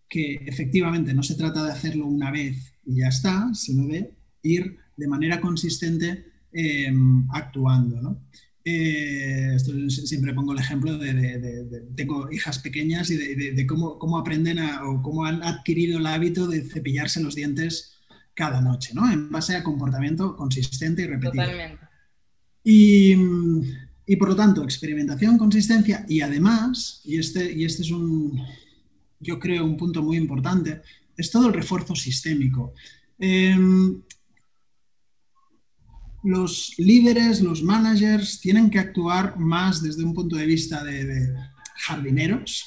efectivamente 0.09 1.11
no 1.11 1.23
se 1.23 1.33
trata 1.33 1.65
de 1.65 1.71
hacerlo 1.71 2.05
una 2.05 2.29
vez 2.29 2.75
y 2.85 2.99
ya 2.99 3.07
está, 3.07 3.51
sino 3.55 3.87
de 3.87 4.13
ir 4.43 4.77
de 4.95 5.07
manera 5.07 5.41
consistente 5.41 6.25
em, 6.51 7.27
actuando. 7.31 8.21
Eh, 8.65 9.57
siempre 9.89 10.33
pongo 10.33 10.53
el 10.53 10.59
ejemplo 10.59 10.97
de, 10.97 11.83
tengo 11.95 12.31
hijas 12.31 12.59
pequeñas 12.59 13.09
y 13.09 13.17
de, 13.17 13.67
cómo, 13.67 14.17
aprenden 14.17 14.59
o 14.59 15.01
cómo 15.01 15.25
han 15.25 15.43
adquirido 15.43 15.99
el 15.99 16.05
hábito 16.05 16.47
de 16.47 16.61
cepillarse 16.61 17.21
los 17.21 17.35
dientes 17.35 17.97
cada 18.33 18.61
noche, 18.61 18.93
¿no? 18.93 19.11
En 19.11 19.29
base 19.29 19.55
a 19.55 19.63
comportamiento 19.63 20.35
consistente 20.35 21.03
y 21.03 21.07
repetido. 21.07 21.43
Totalmente. 21.43 21.85
Y, 22.63 23.15
y 24.05 24.15
por 24.15 24.29
lo 24.29 24.35
tanto, 24.35 24.63
experimentación, 24.63 25.37
consistencia 25.37 26.05
y 26.07 26.21
además, 26.21 27.01
y 27.03 27.17
este, 27.17 27.51
y 27.51 27.65
este 27.65 27.83
es 27.83 27.91
un, 27.91 28.41
yo 29.19 29.39
creo, 29.39 29.65
un 29.65 29.77
punto 29.77 30.01
muy 30.01 30.17
importante, 30.17 30.81
es 31.15 31.31
todo 31.31 31.47
el 31.47 31.53
refuerzo 31.53 31.95
sistémico. 31.95 32.73
Em, 33.19 34.01
los 36.23 36.73
líderes, 36.77 37.41
los 37.41 37.63
managers 37.63 38.39
tienen 38.39 38.69
que 38.69 38.79
actuar 38.79 39.37
más 39.37 39.81
desde 39.81 40.03
un 40.03 40.13
punto 40.13 40.35
de 40.35 40.45
vista 40.45 40.83
de, 40.83 41.33
jardineros, 41.75 42.65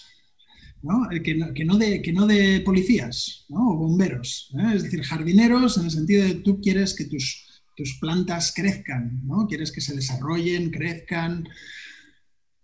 ¿no? 0.82 1.08
Que, 1.24 1.34
no, 1.34 1.54
que, 1.54 1.64
no 1.64 1.76
de, 1.78 2.02
que, 2.02 2.12
no 2.12 2.26
de, 2.26 2.60
policías 2.60 3.46
¿no? 3.48 3.70
o 3.70 3.76
bomberos. 3.76 4.52
¿eh? 4.58 4.76
Es 4.76 4.82
decir, 4.82 5.02
jardineros 5.02 5.78
en 5.78 5.84
el 5.84 5.90
sentido 5.90 6.24
de 6.24 6.34
tú 6.34 6.60
quieres 6.60 6.94
que 6.94 7.06
tus 7.06 7.46
tus 7.76 7.98
plantas 8.00 8.52
crezcan, 8.56 9.20
¿no? 9.26 9.46
Quieres 9.46 9.70
que 9.70 9.80
se 9.80 9.94
desarrollen, 9.94 10.70
crezcan. 10.70 11.48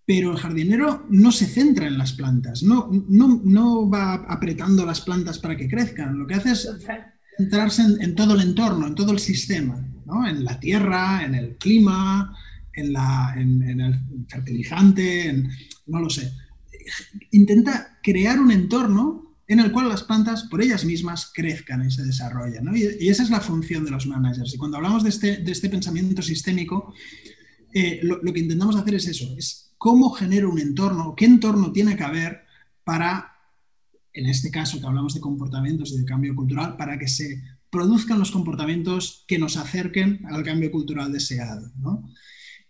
Pero 0.04 0.32
el 0.32 0.38
jardinero 0.38 1.06
no 1.10 1.30
se 1.30 1.46
centra 1.46 1.86
en 1.86 1.96
las 1.96 2.14
plantas, 2.14 2.64
no, 2.64 2.90
no, 2.90 3.88
va 3.88 4.14
apretando 4.14 4.84
las 4.84 5.00
plantas 5.00 5.38
para 5.38 5.56
que 5.56 5.68
crezcan. 5.68 6.18
Lo 6.18 6.26
que 6.26 6.34
hace 6.34 6.52
es 6.52 6.68
centrarse 7.36 7.82
en, 7.82 8.14
todo 8.16 8.34
el 8.34 8.40
entorno, 8.40 8.88
en 8.88 8.96
todo 8.96 9.12
el 9.12 9.20
sistema, 9.20 9.86
en 10.26 10.44
la 10.44 10.58
tierra, 10.60 11.24
en 11.24 11.34
el 11.34 11.56
clima, 11.56 12.36
en, 12.72 12.92
la, 12.92 13.34
en 13.36 13.80
el 13.80 14.00
fertilizante, 14.28 15.44
no 15.86 16.00
lo 16.00 16.10
sé. 16.10 16.32
Intenta 17.30 17.98
crear 18.02 18.40
un 18.40 18.50
entorno 18.50 19.32
en 19.46 19.60
el 19.60 19.70
cual 19.70 19.88
las 19.88 20.02
plantas 20.04 20.44
por 20.44 20.62
ellas 20.62 20.84
mismas 20.84 21.30
crezcan 21.34 21.86
y 21.86 21.90
se 21.90 22.04
desarrollen. 22.04 22.70
Y, 22.74 23.08
esa 23.08 23.22
es 23.22 23.30
la 23.30 23.40
función 23.40 23.84
de 23.84 23.90
los 23.90 24.06
managers. 24.06 24.54
Y 24.54 24.56
cuando 24.56 24.78
hablamos 24.78 25.02
de 25.02 25.10
este, 25.10 25.50
este 25.50 25.68
pensamiento 25.68 26.22
sistémico, 26.22 26.94
eh, 27.74 28.00
lo, 28.02 28.20
que 28.20 28.40
intentamos 28.40 28.76
hacer 28.76 28.94
es 28.94 29.06
eso, 29.06 29.34
es 29.36 29.74
cómo 29.78 30.10
genero 30.10 30.50
un 30.50 30.58
entorno, 30.58 31.14
qué 31.16 31.24
entorno 31.24 31.72
tiene 31.72 31.96
que 31.96 32.04
haber 32.04 32.42
para, 32.84 33.32
en 34.12 34.26
este 34.26 34.50
caso 34.50 34.80
que 34.80 34.86
hablamos 34.86 35.14
de 35.14 35.20
comportamientos 35.20 35.92
y 35.92 35.98
de 35.98 36.04
cambio 36.04 36.34
cultural, 36.34 36.76
para 36.76 36.98
que 36.98 37.08
se 37.08 37.42
produzcan 37.72 38.18
los 38.18 38.30
comportamientos 38.30 39.24
que 39.26 39.38
nos 39.38 39.56
acerquen 39.56 40.20
al 40.26 40.44
cambio 40.44 40.70
cultural 40.70 41.10
deseado. 41.10 41.72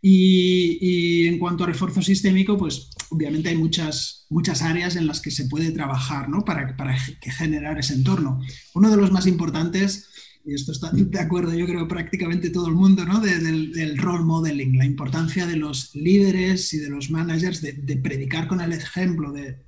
Y, 0.01 1.27
en 1.27 1.41
cuanto 1.41 1.65
a 1.65 1.67
refuerzo 1.67 2.01
sistémico, 2.03 2.57
pues 2.57 2.91
obviamente 3.11 3.49
hay 3.49 3.57
muchas, 3.57 4.27
muchas 4.31 4.63
áreas 4.63 4.95
en 4.95 5.09
las 5.09 5.21
que 5.21 5.33
se 5.33 5.47
puede 5.47 5.73
trabajar 5.73 6.29
¿no? 6.29 6.45
para, 6.45 6.77
para 6.77 6.97
generar 6.97 7.81
ese 7.81 7.95
entorno. 7.95 8.41
Uno 8.75 8.91
de 8.91 8.97
los 8.97 9.11
más 9.11 9.27
importantes, 9.27 10.09
y 10.45 10.55
esto 10.55 10.71
está 10.71 10.93
de 10.93 11.21
acuerdo 11.21 11.53
yo 11.53 11.67
creo 11.67 11.89
prácticamente 11.89 12.51
todo 12.51 12.69
el 12.69 12.75
mundo, 12.75 13.05
¿no? 13.05 13.19
del, 13.19 13.99
role 13.99 14.25
modeling, 14.25 14.79
la 14.79 14.85
importancia 14.85 15.47
de 15.49 15.57
los 15.57 15.97
líderes 15.97 16.73
y 16.75 16.79
de 16.79 16.91
los 16.91 17.11
managers 17.11 17.61
de, 17.61 17.97
predicar 17.97 18.47
con 18.47 18.61
el 18.61 18.73
ejemplo, 18.73 19.33
de, 19.33 19.65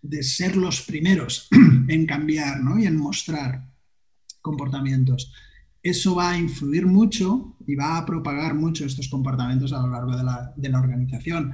de, 0.00 0.22
ser 0.22 0.56
los 0.56 0.80
primeros 0.80 1.48
en 1.88 2.06
cambiar 2.06 2.62
¿no? 2.62 2.78
y 2.78 2.86
en 2.86 2.96
mostrar 2.96 3.68
comportamientos 4.40 5.32
eso 5.82 6.14
va 6.14 6.32
a 6.32 6.38
influir 6.38 6.86
mucho 6.86 7.56
y 7.66 7.74
va 7.74 7.98
a 7.98 8.06
propagar 8.06 8.54
mucho 8.54 8.84
estos 8.84 9.08
comportamientos 9.08 9.72
a 9.72 9.80
lo 9.80 9.88
largo 9.88 10.16
de 10.16 10.68
la, 10.70 10.80
organización. 10.80 11.52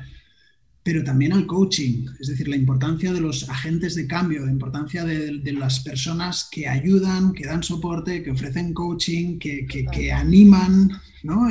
Pero 0.82 1.02
también 1.02 1.32
al 1.32 1.46
coaching, 1.46 2.06
es 2.20 2.28
decir, 2.28 2.48
la 2.48 2.56
importancia 2.56 3.12
de 3.12 3.20
los 3.20 3.48
agentes 3.48 3.94
de 3.94 4.06
cambio, 4.06 4.44
la 4.44 4.52
importancia 4.52 5.04
de, 5.04 5.52
las 5.52 5.80
personas 5.80 6.48
que 6.50 6.68
ayudan, 6.68 7.32
que 7.32 7.46
dan 7.46 7.62
soporte, 7.62 8.22
que 8.22 8.32
ofrecen 8.32 8.74
coaching, 8.74 9.38
que, 9.38 10.12
animan 10.12 10.90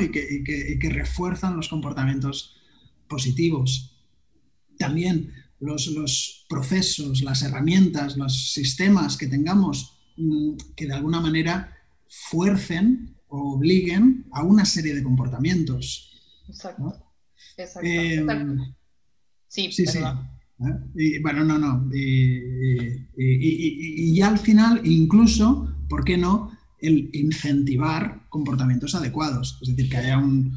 y, 0.00 0.08
que, 0.78 0.90
refuerzan 0.90 1.56
los 1.56 1.68
comportamientos 1.68 2.56
positivos. 3.08 3.96
También 4.78 5.32
los, 5.58 5.88
los 5.88 6.46
procesos, 6.48 7.22
las 7.22 7.42
herramientas, 7.42 8.16
los 8.16 8.52
sistemas 8.52 9.16
que 9.16 9.26
tengamos 9.26 9.93
que 10.76 10.86
de 10.86 10.94
alguna 10.94 11.20
manera 11.20 11.76
fuercen 12.08 13.16
o 13.28 13.54
obliguen 13.54 14.26
a 14.32 14.42
una 14.42 14.64
serie 14.64 14.94
de 14.94 15.02
comportamientos. 15.02 16.12
Exacto. 16.48 17.04
Eh, 17.82 18.24
sí, 19.48 19.72
sí, 19.72 19.86
sí. 19.86 19.98
¿Eh? 19.98 20.74
Y, 20.94 21.18
bueno, 21.20 21.44
no, 21.44 21.58
no. 21.58 21.88
Y, 21.92 23.04
ya 24.14 24.28
al 24.28 24.38
final, 24.38 24.80
incluso, 24.84 25.76
¿por 25.88 26.04
qué 26.04 26.16
no? 26.16 26.52
El 26.78 27.10
incentivar 27.12 28.26
comportamientos 28.28 28.94
adecuados. 28.94 29.58
Es 29.62 29.68
decir, 29.68 29.90
que 29.90 29.96
haya 29.96 30.18
un, 30.18 30.52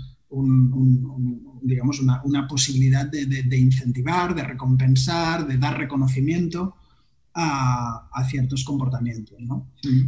digamos, 1.61 1.99
una, 1.99 2.47
posibilidad 2.47 3.05
de, 3.05 3.57
incentivar, 3.57 4.35
de 4.35 4.43
recompensar, 4.43 5.47
de 5.47 5.57
dar 5.57 5.77
reconocimiento 5.77 6.75
a, 7.39 8.23
ciertos 8.27 8.63
comportamientos. 8.65 9.39
¿no? 9.39 9.67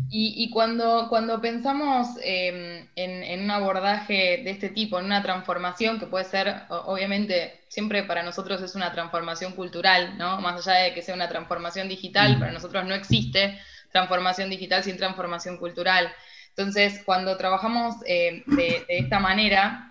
Y, 0.09 0.49
cuando, 0.49 1.07
cuando 1.09 1.39
pensamos 1.39 2.07
em, 2.23 2.87
en, 2.95 3.43
un 3.43 3.51
abordaje 3.51 4.41
de 4.43 4.49
este 4.49 4.69
tipo, 4.69 4.99
en 4.99 5.05
una 5.05 5.21
transformación 5.21 5.99
que 5.99 6.07
puede 6.07 6.25
ser, 6.25 6.63
obviamente, 6.69 7.61
siempre 7.69 8.03
para 8.03 8.23
nosotros 8.23 8.61
es 8.63 8.73
una 8.75 8.91
transformación 8.91 9.53
cultural, 9.53 10.17
¿no? 10.17 10.41
más 10.41 10.67
allá 10.67 10.79
de 10.85 10.93
que 10.93 11.03
sea 11.03 11.13
una 11.13 11.29
transformación 11.29 11.87
digital, 11.87 12.39
para 12.39 12.51
nosotros 12.51 12.85
no 12.85 12.95
existe 12.95 13.59
transformación 13.91 14.49
digital 14.49 14.83
sin 14.83 14.97
transformación 14.97 15.57
cultural. 15.57 16.09
Entonces, 16.49 17.01
cuando 17.05 17.37
trabajamos 17.37 17.95
eh, 18.07 18.43
de, 18.47 18.85
de 18.87 18.97
esta 18.99 19.19
manera, 19.19 19.88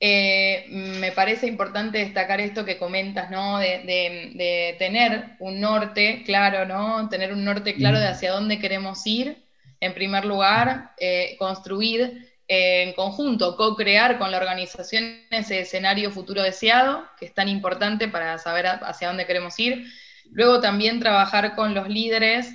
eh, 0.00 0.66
me 0.68 1.10
parece 1.10 1.48
importante 1.48 1.98
destacar 1.98 2.40
esto 2.40 2.64
que 2.64 2.78
comentas, 2.78 3.30
¿no? 3.30 3.58
De, 3.58 4.76
tener 4.78 5.36
un 5.40 5.60
norte 5.60 6.22
claro, 6.24 6.64
¿no? 6.66 7.08
Tener 7.08 7.32
un 7.32 7.44
norte 7.44 7.74
claro 7.74 7.98
de 7.98 8.06
hacia 8.06 8.32
dónde 8.32 8.60
queremos 8.60 9.04
ir, 9.06 9.44
en 9.80 9.94
primer 9.94 10.24
lugar, 10.24 10.92
eh, 10.98 11.36
construir 11.38 12.30
eh, 12.46 12.84
en 12.84 12.92
conjunto, 12.94 13.56
co-crear 13.56 14.18
con 14.18 14.30
la 14.30 14.38
organización 14.38 15.22
ese 15.30 15.60
escenario 15.60 16.12
futuro 16.12 16.42
deseado, 16.42 17.04
que 17.18 17.26
es 17.26 17.34
tan 17.34 17.48
importante 17.48 18.06
para 18.08 18.38
saber 18.38 18.66
hacia 18.66 19.08
dónde 19.08 19.26
queremos 19.26 19.58
ir. 19.58 19.84
Luego 20.30 20.60
también 20.60 21.00
trabajar 21.00 21.56
con 21.56 21.74
los 21.74 21.88
líderes 21.88 22.52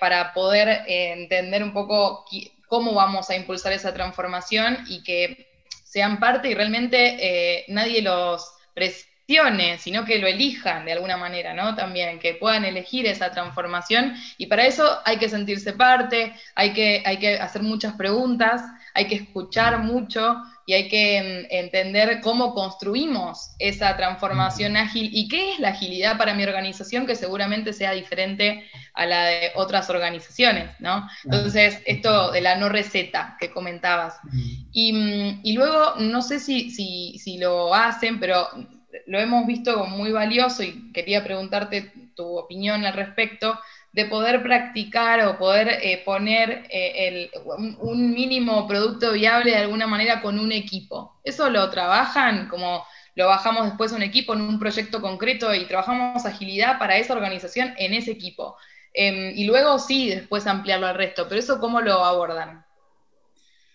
para 0.00 0.32
poder 0.32 0.84
entender 0.86 1.62
un 1.62 1.72
poco 1.72 2.24
cómo 2.68 2.94
vamos 2.94 3.30
a 3.30 3.36
impulsar 3.36 3.72
esa 3.72 3.92
transformación 3.94 4.78
y 4.88 5.02
que 5.02 5.45
sean 5.96 6.20
parte 6.20 6.50
y 6.50 6.54
realmente 6.54 6.98
eh, 7.18 7.64
nadie 7.68 8.02
los 8.02 8.52
gestione, 8.74 9.78
sino 9.78 10.04
que 10.04 10.18
lo 10.18 10.26
elijan 10.26 10.84
de 10.84 10.92
alguna 10.92 11.16
manera, 11.16 11.54
¿no? 11.54 11.74
También, 11.74 12.18
que 12.18 12.34
puedan 12.34 12.66
elegir 12.66 13.06
esa 13.06 13.30
transformación 13.30 14.14
y 14.36 14.44
para 14.44 14.66
eso 14.66 14.98
hay 15.06 15.16
que 15.16 15.30
sentirse 15.30 15.72
parte, 15.72 16.34
hay 16.54 16.74
que, 16.74 17.02
hay 17.06 17.16
que 17.16 17.38
hacer 17.38 17.62
muchas 17.62 17.94
preguntas, 17.94 18.60
hay 18.92 19.06
que 19.06 19.14
escuchar 19.14 19.78
mucho 19.78 20.36
y 20.66 20.74
hay 20.74 20.88
que 20.88 21.46
mm, 21.48 21.54
entender 21.54 22.20
cómo 22.20 22.52
construimos 22.52 23.52
esa 23.60 23.96
transformación 23.96 24.76
ágil 24.76 25.10
y 25.12 25.28
qué 25.28 25.52
es 25.52 25.60
la 25.60 25.68
agilidad 25.68 26.18
para 26.18 26.34
mi 26.34 26.42
organización 26.42 27.06
que 27.06 27.14
seguramente 27.14 27.72
sea 27.72 27.92
diferente 27.92 28.68
a 28.92 29.06
la 29.06 29.24
de 29.26 29.52
otras 29.54 29.88
organizaciones, 29.88 30.68
¿no? 30.80 31.08
Entonces, 31.24 31.80
esto 31.86 32.32
de 32.32 32.40
la 32.40 32.56
no 32.56 32.68
receta 32.68 33.36
que 33.38 33.50
comentabas. 33.50 34.18
Y, 34.72 34.92
mm, 34.92 35.40
y 35.44 35.52
luego, 35.52 35.94
no 36.00 36.20
sé 36.20 36.40
si, 36.40 36.70
si, 36.70 37.18
si 37.18 37.38
lo 37.38 37.72
hacen, 37.72 38.18
pero 38.18 38.48
lo 39.06 39.20
hemos 39.20 39.46
visto 39.46 39.74
como 39.74 39.96
muy 39.96 40.10
valioso 40.10 40.62
y 40.62 40.92
quería 40.92 41.22
preguntarte 41.22 41.92
tu 42.14 42.38
opinión 42.38 42.84
al 42.84 42.94
respecto, 42.94 43.58
de 43.96 44.04
poder 44.04 44.42
practicar 44.42 45.26
o 45.26 45.38
poder 45.38 45.78
eh, 45.82 46.02
poner 46.04 46.66
eh, 46.68 47.30
un, 47.80 48.12
mínimo 48.12 48.68
producto 48.68 49.12
viable 49.12 49.52
de 49.52 49.56
alguna 49.56 49.86
manera 49.86 50.20
con 50.20 50.38
un 50.38 50.52
equipo. 50.52 51.18
¿Eso 51.24 51.48
lo 51.48 51.70
trabajan 51.70 52.46
como 52.48 52.84
lo 53.14 53.26
bajamos 53.26 53.64
después 53.64 53.94
a 53.94 53.96
un 53.96 54.02
equipo 54.02 54.34
en 54.34 54.42
un 54.42 54.58
proyecto 54.58 55.00
concreto 55.00 55.54
y 55.54 55.64
trabajamos 55.64 56.26
agilidad 56.26 56.78
para 56.78 56.98
esa 56.98 57.14
organización 57.14 57.72
en 57.78 57.94
ese 57.94 58.10
equipo? 58.10 58.56
Em, 58.92 59.32
y 59.34 59.46
luego 59.46 59.78
sí, 59.78 60.10
después 60.10 60.46
ampliarlo 60.46 60.88
al 60.88 60.96
resto, 60.96 61.26
pero 61.26 61.40
eso 61.40 61.58
cómo 61.58 61.80
lo 61.80 62.04
abordan? 62.04 62.66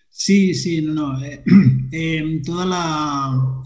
Sí, 0.08 0.54
sí, 0.54 0.82
no, 0.82 0.94
no. 0.94 1.24
Eh, 1.24 1.42
em, 1.90 2.42
toda 2.42 2.64
la 2.64 3.62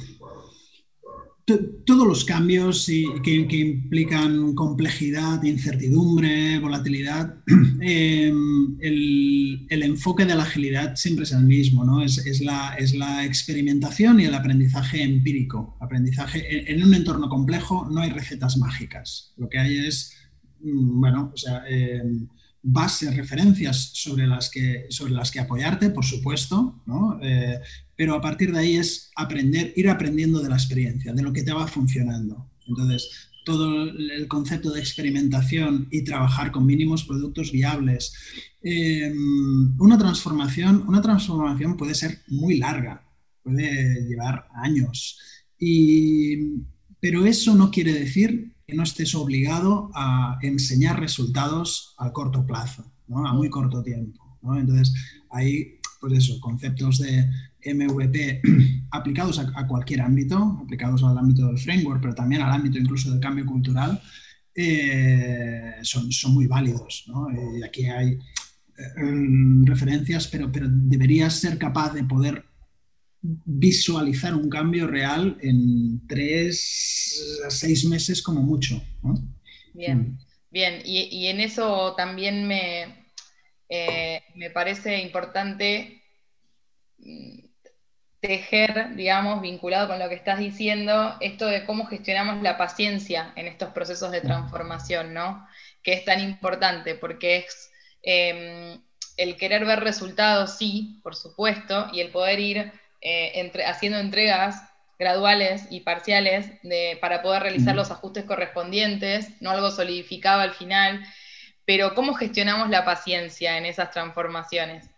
todos 1.47 2.09
los 2.09 2.25
cambios 2.25 2.87
que, 2.87 3.57
implican 3.61 4.55
complejidad, 4.55 5.43
incertidumbre, 5.45 6.59
volatilidad, 6.59 7.37
em, 7.81 8.77
el, 8.81 9.83
enfoque 9.83 10.25
de 10.25 10.35
la 10.35 10.43
agilidad 10.43 10.97
siempre 10.97 11.23
es 11.23 11.31
el 11.31 11.45
mismo, 11.45 11.85
¿no? 11.85 12.03
Es, 12.03 12.41
la, 12.41 12.75
es 12.75 12.95
la, 12.95 13.25
experimentación 13.25 14.19
y 14.19 14.25
el 14.25 14.35
aprendizaje 14.35 15.03
empírico. 15.03 15.77
Aprendizaje 15.81 16.73
en, 16.73 16.83
un 16.83 16.93
entorno 16.95 17.29
complejo 17.29 17.89
no 17.89 18.01
hay 18.01 18.11
recetas 18.11 18.57
mágicas. 18.57 19.33
Lo 19.37 19.49
que 19.49 19.61
hay 19.61 19.79
es, 19.87 20.15
mm, 20.61 21.01
bueno, 21.01 21.31
o 21.33 21.37
sea, 21.37 21.63
em, 21.69 22.27
bases, 22.61 23.17
referencias 23.17 23.93
sobre 23.95 24.27
las 24.27 24.51
que, 24.51 24.87
sobre 24.91 25.13
las 25.13 25.31
que 25.31 25.39
apoyarte, 25.39 25.91
por 25.91 26.05
supuesto, 26.05 26.83
¿no? 26.87 27.21
Eh, 27.23 27.61
pero 27.97 28.15
a 28.15 28.21
partir 28.21 28.53
de 28.53 28.59
ahí 28.59 28.77
es 28.77 29.11
aprender, 29.17 29.73
ir 29.77 29.89
aprendiendo 29.89 30.41
de 30.41 30.51
la 30.51 30.57
experiencia, 30.57 31.13
de 31.13 31.23
lo 31.23 31.33
que 31.33 31.43
te 31.43 31.53
va 31.53 31.67
funcionando. 31.67 32.51
Entonces, 32.67 33.31
todo 33.47 33.85
el 33.85 34.27
concepto 34.27 34.73
de 34.73 34.81
experimentación 34.81 35.87
y 35.93 36.03
trabajar 36.03 36.51
con 36.51 36.67
mínimos 36.67 37.05
productos 37.05 37.53
viables. 37.53 38.13
Eh, 38.61 39.15
una, 39.79 39.97
transformación, 39.97 40.85
una 40.89 41.01
transformación 41.01 41.77
puede 41.77 41.95
ser 41.95 42.23
muy 42.27 42.59
larga, 42.59 43.09
puede 43.45 44.05
llevar 44.09 44.49
años, 44.53 45.21
pero 47.01 47.25
eso 47.25 47.55
no 47.55 47.71
quiere 47.71 47.93
decir 47.93 48.53
que 48.67 48.75
no 48.75 48.83
estés 48.83 49.15
obligado 49.15 49.91
a 49.95 50.39
enseñar 50.43 50.99
resultados 50.99 51.95
a 51.99 52.13
corto 52.13 52.45
plazo, 52.45 52.93
a 53.15 53.33
muy 53.33 53.49
corto 53.49 53.81
tiempo. 53.81 54.39
Entonces, 54.57 54.93
hay 55.31 55.79
pues 56.07 56.25
eso, 56.25 56.41
conceptos 56.41 56.99
de 56.99 57.29
MVP 57.65 58.41
aplicados 58.93 59.39
a, 59.39 59.67
cualquier 59.67 60.03
ámbito, 60.03 60.61
aplicados 60.63 61.03
al 61.03 61.19
ámbito 61.19 61.47
del 61.47 61.59
framework, 61.59 62.01
pero 62.01 62.15
también 62.15 62.43
al 62.43 62.53
ámbito 62.53 62.79
incluso 62.79 63.11
del 63.11 63.21
cambio 63.21 63.45
cultural, 63.45 64.01
eh, 64.55 65.75
son, 65.83 66.11
son, 66.13 66.35
muy 66.35 66.47
válidos. 66.47 67.07
Y 67.59 67.63
aquí 67.63 67.87
hay 67.87 68.13
eh, 68.13 69.65
referencias, 69.65 70.29
pero, 70.29 70.51
pero 70.53 70.69
deberías 70.71 71.35
ser 71.35 71.59
capaz 71.59 71.93
de 71.93 72.05
poder 72.05 72.45
visualizar 73.21 74.35
un 74.35 74.49
cambio 74.49 74.87
real 74.87 75.37
en 75.41 76.07
tres 76.07 77.41
a 77.45 77.51
seis 77.51 77.85
meses 77.85 78.23
como 78.23 78.43
mucho. 78.43 78.81
Bien, 79.75 79.99
mm. 79.99 80.19
bien. 80.51 80.83
Y, 80.85 81.27
en 81.27 81.41
eso 81.41 81.95
también 81.97 82.47
me, 82.47 83.06
eh, 83.69 84.23
me 84.35 84.51
parece 84.51 84.99
importante 84.99 86.03
mm, 86.99 87.41
tejer, 88.21 88.95
digamos, 88.95 89.41
vinculado 89.41 89.89
con 89.89 89.99
lo 89.99 90.09
que 90.09 90.15
estás 90.15 90.39
diciendo, 90.39 91.17
esto 91.21 91.47
de 91.47 91.65
cómo 91.65 91.87
gestionamos 91.87 92.43
la 92.43 92.57
paciencia 92.57 93.33
en 93.37 93.47
estos 93.47 93.71
procesos 93.71 94.11
de 94.11 94.21
transformación, 94.21 95.15
¿no? 95.15 95.47
Que 95.83 95.95
es 95.95 96.05
tan 96.05 96.21
importante, 96.21 96.95
porque 96.95 97.39
es 97.39 97.71
em, 98.03 98.81
el 99.17 99.37
querer 99.37 99.65
ver 99.65 99.81
resultados, 99.81 100.57
sí, 100.57 101.01
por 101.03 101.15
supuesto, 101.15 101.89
y 101.93 102.01
el 102.01 102.11
poder 102.11 102.41
ir 102.41 102.73
eh, 103.01 103.53
haciendo 103.67 103.99
entregas 103.99 104.63
graduales 104.99 105.67
y 105.71 105.81
parciales 105.81 106.51
para 107.01 107.21
poder 107.23 107.43
realizar 107.43 107.77
los 107.77 107.91
ajustes 107.91 108.25
correspondientes, 108.25 109.41
no 109.43 109.51
algo 109.51 109.71
solidificado 109.71 110.41
al 110.41 110.55
final, 110.55 111.05
pero 111.67 111.95
¿cómo 111.95 112.15
gestionamos 112.15 112.71
la 112.71 112.85
paciencia 112.85 113.59
en 113.59 113.67
esas 113.67 113.91
transformaciones? 113.91 114.89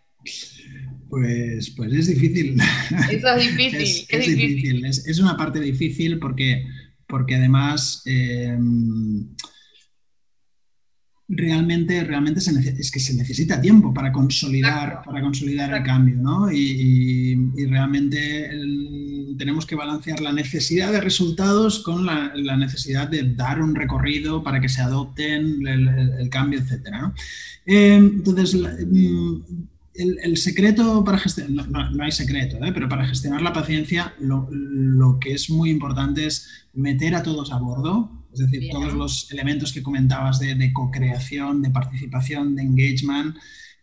Pues, 1.09 1.71
pues 1.75 1.91
es 1.91 2.07
difícil. 2.07 2.61
Eso 3.09 3.35
es 3.35 3.57
difícil. 3.57 4.05
es, 4.09 4.27
difícil. 4.27 4.85
Es, 4.85 5.19
una 5.19 5.35
parte 5.35 5.59
difícil 5.59 6.19
porque, 6.19 6.67
porque 7.07 7.35
además 7.35 8.03
em, 8.05 9.27
realmente, 11.27 12.03
realmente 12.03 12.39
es 12.39 12.91
que 12.91 12.99
se 12.99 13.15
necesita 13.15 13.59
tiempo 13.59 13.91
para 13.91 14.11
consolidar, 14.11 15.01
para 15.03 15.21
consolidar 15.21 15.73
el 15.73 15.83
cambio, 15.83 16.17
¿no? 16.17 16.51
Y, 16.51 17.35
realmente 17.67 18.51
tenemos 19.39 19.65
que 19.65 19.75
balancear 19.75 20.19
la 20.19 20.33
necesidad 20.33 20.91
de 20.91 21.01
resultados 21.01 21.79
con 21.79 22.05
la, 22.05 22.57
necesidad 22.57 23.07
de 23.07 23.23
dar 23.33 23.61
un 23.61 23.73
recorrido 23.73 24.43
para 24.43 24.59
que 24.59 24.69
se 24.69 24.81
adopten 24.81 25.65
el, 25.65 26.29
cambio, 26.29 26.59
etc. 26.59 26.87
Em, 27.65 28.17
entonces, 28.17 28.53
mm, 28.55 29.35
el, 29.95 30.37
secreto 30.37 31.03
para 31.03 31.17
gestionar, 31.17 31.69
no, 31.69 32.03
hay 32.03 32.11
secreto, 32.11 32.57
¿eh? 32.63 32.71
pero 32.73 32.89
para 32.89 33.07
gestionar 33.07 33.41
la 33.41 33.53
paciencia 33.53 34.13
lo, 34.19 35.17
que 35.19 35.33
es 35.33 35.49
muy 35.49 35.69
importante 35.69 36.25
es 36.25 36.67
meter 36.73 37.15
a 37.15 37.23
todos 37.23 37.51
a 37.51 37.57
bordo, 37.57 38.11
es 38.33 38.39
decir, 38.39 38.69
todos 38.71 38.93
los 38.93 39.31
elementos 39.31 39.71
que 39.73 39.81
comentabas 39.81 40.39
de, 40.39 40.53
de 40.55 40.71
co-creación, 40.73 41.61
de 41.61 41.69
participación, 41.71 42.55
de 42.55 42.63
engagement, 42.63 43.35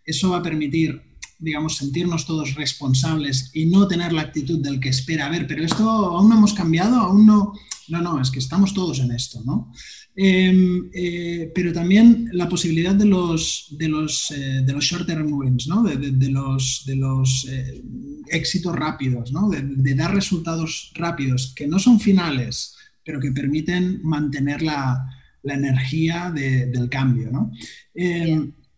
eso 0.05 0.31
va 0.31 0.39
a 0.39 0.43
permitir, 0.43 1.03
digamos, 1.39 1.77
sentirnos 1.77 2.27
todos 2.27 2.55
responsables 2.55 3.51
y 3.53 3.67
no 3.67 3.87
tener 3.87 4.13
la 4.13 4.23
actitud 4.23 4.61
del 4.63 4.81
que 4.81 4.89
espera, 4.89 5.27
a 5.27 5.31
ver, 5.31 5.47
pero 5.47 5.65
esto 5.65 5.89
aún 5.89 6.29
no 6.29 6.37
hemos 6.37 6.55
cambiado, 6.55 6.97
aún 6.97 7.27
no, 7.27 7.53
no, 7.89 8.01
no, 8.01 8.21
es 8.21 8.31
que 8.31 8.39
estamos 8.39 8.75
todos 8.75 9.01
en 9.01 9.13
esto, 9.13 9.43
¿no? 9.45 9.71
Em, 10.19 10.89
eh, 10.95 11.53
pero 11.55 11.75
también 11.75 12.31
la 12.33 12.49
posibilidad 12.49 12.95
de 12.95 13.05
los, 13.05 13.69
de 13.73 13.89
los, 13.89 14.31
eh, 14.31 14.63
de 14.65 14.73
los 14.73 14.83
short-term 14.83 15.31
wins, 15.31 15.69
¿no? 15.69 15.83
de, 15.83 16.31
los, 16.31 16.85
de 16.87 16.97
los 16.97 17.47
eh, 17.51 17.83
éxitos 18.29 18.75
rápidos, 18.75 19.31
¿no? 19.31 19.51
de, 19.51 19.95
dar 19.95 20.15
resultados 20.15 20.91
rápidos 20.95 21.53
que 21.55 21.67
no 21.67 21.79
son 21.79 22.01
finales, 22.01 22.75
pero 23.05 23.21
que 23.21 23.31
permiten 23.31 24.01
mantener 24.05 24.63
la, 24.63 25.05
la 25.43 25.55
energía 25.55 26.33
del 26.35 26.89
cambio. 26.89 27.31
¿no? 27.31 27.53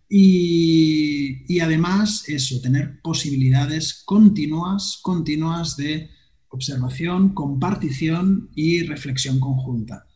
Y, 0.08 1.44
y, 1.54 1.60
además 1.60 2.28
eso, 2.28 2.60
tener 2.62 3.00
posibilidades 3.02 4.02
continuas, 4.04 4.98
continuas 5.02 5.76
de 5.76 6.10
observación, 6.48 7.34
compartición 7.34 8.50
y 8.54 8.82
reflexión 8.82 9.38
conjunta. 9.38 10.06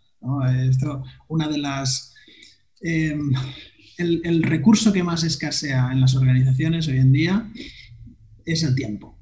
Esto, 0.68 1.04
una 1.28 1.48
de 1.48 1.58
las... 1.58 2.14
Em, 2.80 3.32
el, 3.98 4.42
recurso 4.42 4.92
que 4.92 5.02
más 5.02 5.22
escasea 5.22 5.90
en 5.92 6.00
las 6.00 6.14
organizaciones 6.14 6.88
hoy 6.88 6.98
en 6.98 7.12
día 7.12 7.52
es 8.44 8.62
el 8.62 8.74
tiempo. 8.74 9.18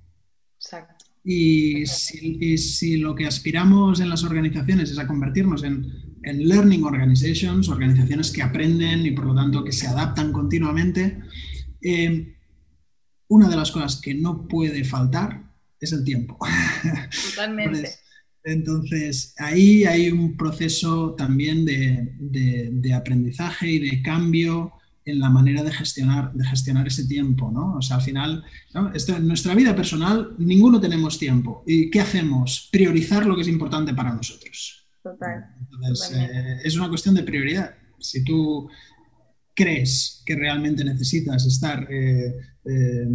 Y 1.22 1.85
si, 1.87 2.96
lo 2.96 3.14
que 3.14 3.26
aspiramos 3.26 4.00
en 4.00 4.09
las 4.09 4.24
organizaciones 4.24 4.90
es 4.90 4.98
a 4.98 5.06
convertirnos 5.06 5.64
en, 5.64 6.10
learning 6.22 6.85
organizations, 6.85 7.68
organizaciones 7.68 8.30
que 8.30 8.42
aprenden 8.42 9.06
y 9.06 9.12
por 9.12 9.26
lo 9.26 9.35
tanto 9.35 9.64
que 9.64 9.72
se 9.72 9.87
adaptan 9.87 10.33
continuamente, 10.33 11.18
em, 11.80 12.35
una 13.28 13.48
de 13.48 13.56
las 13.56 13.70
cosas 13.70 14.00
que 14.00 14.14
no 14.14 14.46
puede 14.46 14.85
faltar 14.85 15.44
es 15.80 15.92
el 15.92 16.04
tiempo. 16.04 16.38
Totalmente. 17.30 17.88
Entonces, 18.42 19.35
ahí 19.38 19.85
hay 19.85 20.11
un 20.11 20.37
proceso 20.37 21.14
también 21.14 21.64
de, 21.64 22.94
aprendizaje 22.94 23.70
y 23.70 23.78
de 23.78 24.02
cambio 24.02 24.72
en 25.04 25.18
la 25.18 25.30
manera 25.30 25.62
de 25.62 25.72
gestionar, 25.72 26.33
de 26.33 26.46
gestionar 26.46 26.87
ese 26.87 27.06
tiempo, 27.06 27.50
¿no? 27.50 27.76
O 27.76 27.83
sea, 27.83 27.96
al 27.96 28.02
final, 28.02 28.44
en 28.74 29.28
nuestra 29.28 29.54
vida 29.54 29.74
personal 29.74 30.35
ninguno 30.38 30.80
tenemos 30.80 31.18
tiempo. 31.18 31.64
¿Y 31.66 31.90
qué 31.90 32.00
hacemos? 32.00 32.68
Priorizar 32.72 33.26
lo 33.26 33.35
que 33.35 33.42
es 33.42 33.48
importante 33.48 33.94
para 33.94 34.14
nosotros. 34.14 34.80
Total. 35.03 35.45
Eh, 36.15 36.61
es 36.65 36.77
una 36.77 36.89
cuestión 36.89 37.15
de 37.15 37.23
prioridad. 37.23 37.75
Si 37.99 38.25
tú 38.25 38.69
crees 39.55 40.23
que 40.25 40.37
realmente 40.37 40.85
necesitas 40.85 41.45
estar, 41.47 41.87
eh, 41.91 42.35
eh, 42.65 43.07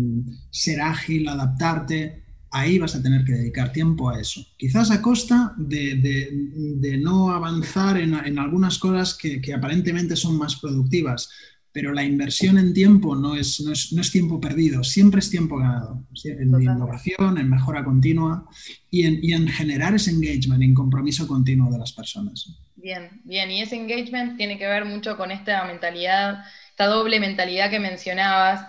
ser 0.50 0.82
ágil, 0.82 1.28
adaptarte, 1.28 2.24
ahí 2.52 2.80
vas 2.80 2.96
a 2.96 3.02
tener 3.02 3.26
que 3.26 3.34
dedicar 3.34 3.72
tiempo 3.72 4.10
a 4.10 4.20
eso. 4.20 4.42
Quizás 4.58 4.90
a 4.90 5.02
costa 5.02 5.54
de, 5.58 7.00
no 7.02 7.32
avanzar 7.32 7.98
en, 7.98 8.40
algunas 8.40 8.80
cosas 8.80 9.16
que, 9.16 9.42
aparentemente 9.54 10.16
son 10.16 10.38
más 10.38 10.56
productivas, 10.56 11.30
pero 11.76 11.92
la 11.92 12.06
inversión 12.06 12.58
en 12.58 12.74
tiempo 12.74 13.18
no 13.18 13.36
es, 13.36 13.60
no 13.60 14.02
es, 14.02 14.10
tiempo 14.10 14.40
perdido, 14.40 14.82
siempre 14.82 15.20
es 15.20 15.30
tiempo 15.30 15.58
ganado, 15.58 16.06
en 16.24 16.48
innovación, 16.48 17.38
en 17.38 17.50
mejora 17.50 17.84
continua 17.84 18.48
y 18.90 19.06
en, 19.06 19.20
y 19.22 19.34
en 19.34 19.50
generar 19.50 19.94
ese 19.94 20.12
engagement, 20.12 20.64
en 20.64 20.74
compromiso 20.74 21.28
continuo 21.28 21.70
de 21.70 21.78
las 21.78 21.92
personas. 21.92 22.50
Bien, 22.78 23.20
bien, 23.26 23.52
y 23.52 23.62
ese 23.62 23.76
engagement 23.76 24.38
tiene 24.38 24.58
que 24.58 24.66
ver 24.66 24.86
mucho 24.86 25.18
con 25.18 25.32
esta 25.32 25.66
mentalidad, 25.66 26.46
esta 26.70 26.86
doble 26.86 27.20
mentalidad 27.20 27.70
que 27.70 27.80
mencionabas. 27.82 28.66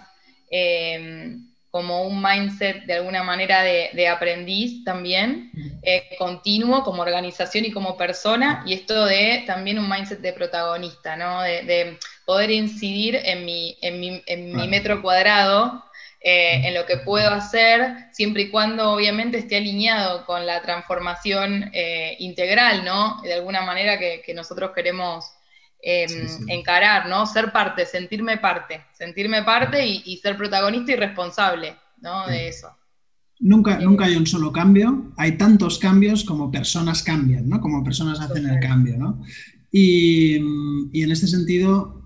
Eh, 0.51 1.39
como 1.77 2.05
un 2.05 2.23
mindset 2.23 2.87
de 2.87 2.95
alguna 2.95 3.23
manera 3.23 3.63
de, 3.63 4.09
aprendiz 4.09 4.83
también, 4.83 5.51
eh, 5.83 6.17
continuo 6.17 6.83
como 6.83 7.03
organización 7.03 7.67
y 7.67 7.71
como 7.71 7.99
persona, 7.99 8.63
y 8.65 8.73
esto 8.73 9.05
de 9.05 9.45
también 9.47 9.79
un 9.79 9.87
mindset 9.87 10.21
de 10.21 10.33
protagonista, 10.33 11.17
¿no? 11.17 11.43
De, 11.43 11.99
poder 12.25 12.51
incidir 12.51 13.21
en 13.23 13.45
mi, 13.45 13.77
en 13.83 14.01
mi, 14.01 14.69
metro 14.69 15.03
cuadrado, 15.03 15.85
eh, 16.23 16.63
en 16.65 16.73
lo 16.73 16.87
que 16.87 16.97
puedo 16.97 17.29
hacer, 17.29 18.09
siempre 18.11 18.45
y 18.45 18.51
cuando 18.51 18.91
obviamente 18.93 19.37
esté 19.37 19.59
alineado 19.59 20.25
con 20.25 20.47
la 20.47 20.63
transformación 20.63 21.71
eh, 21.75 22.17
integral, 22.21 22.87
¿no? 22.87 23.21
De 23.21 23.35
alguna 23.35 23.61
manera 23.61 23.99
que, 23.99 24.23
que 24.25 24.33
nosotros 24.33 24.71
queremos 24.75 25.36
Em, 25.89 26.27
encarar, 26.49 27.09
¿no? 27.09 27.25
Ser 27.27 27.53
parte, 27.53 27.87
sentirme 27.87 28.39
parte, 28.39 28.81
sentirme 28.93 29.45
parte 29.45 29.87
y, 29.87 30.17
ser 30.17 30.37
protagonista 30.37 30.91
y 30.91 30.97
responsable, 30.97 31.77
¿no? 32.03 32.27
De 32.27 32.49
eso. 32.49 32.67
Nunca, 33.39 33.79
nunca 33.79 34.07
hay 34.07 34.17
un 34.17 34.27
solo 34.27 34.51
cambio, 34.51 35.13
hay 35.17 35.39
tantos 35.39 35.79
cambios 35.79 36.25
como 36.25 36.51
personas 36.51 37.05
cambian, 37.05 37.49
¿no? 37.49 37.61
Como 37.61 37.85
personas 37.85 38.19
hacen 38.19 38.49
el 38.49 38.59
cambio, 38.59 38.99
¿no? 38.99 39.23
Y, 39.71 40.35
en 40.35 41.13
este 41.13 41.29
sentido, 41.29 42.03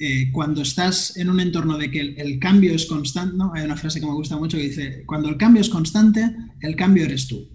eh, 0.00 0.32
cuando 0.32 0.62
estás 0.62 1.16
en 1.16 1.30
un 1.30 1.38
entorno 1.38 1.78
de 1.78 1.92
que 1.92 2.00
el, 2.00 2.40
cambio 2.40 2.74
es 2.74 2.86
constante, 2.86 3.36
¿no? 3.36 3.52
hay 3.54 3.64
una 3.64 3.76
frase 3.76 4.00
que 4.00 4.06
me 4.06 4.12
gusta 4.12 4.36
mucho 4.36 4.56
que 4.56 4.64
dice, 4.64 5.04
cuando 5.06 5.28
el 5.28 5.36
cambio 5.36 5.60
es 5.60 5.68
constante, 5.68 6.34
el 6.62 6.74
cambio 6.74 7.04
eres 7.04 7.28
tú. 7.28 7.48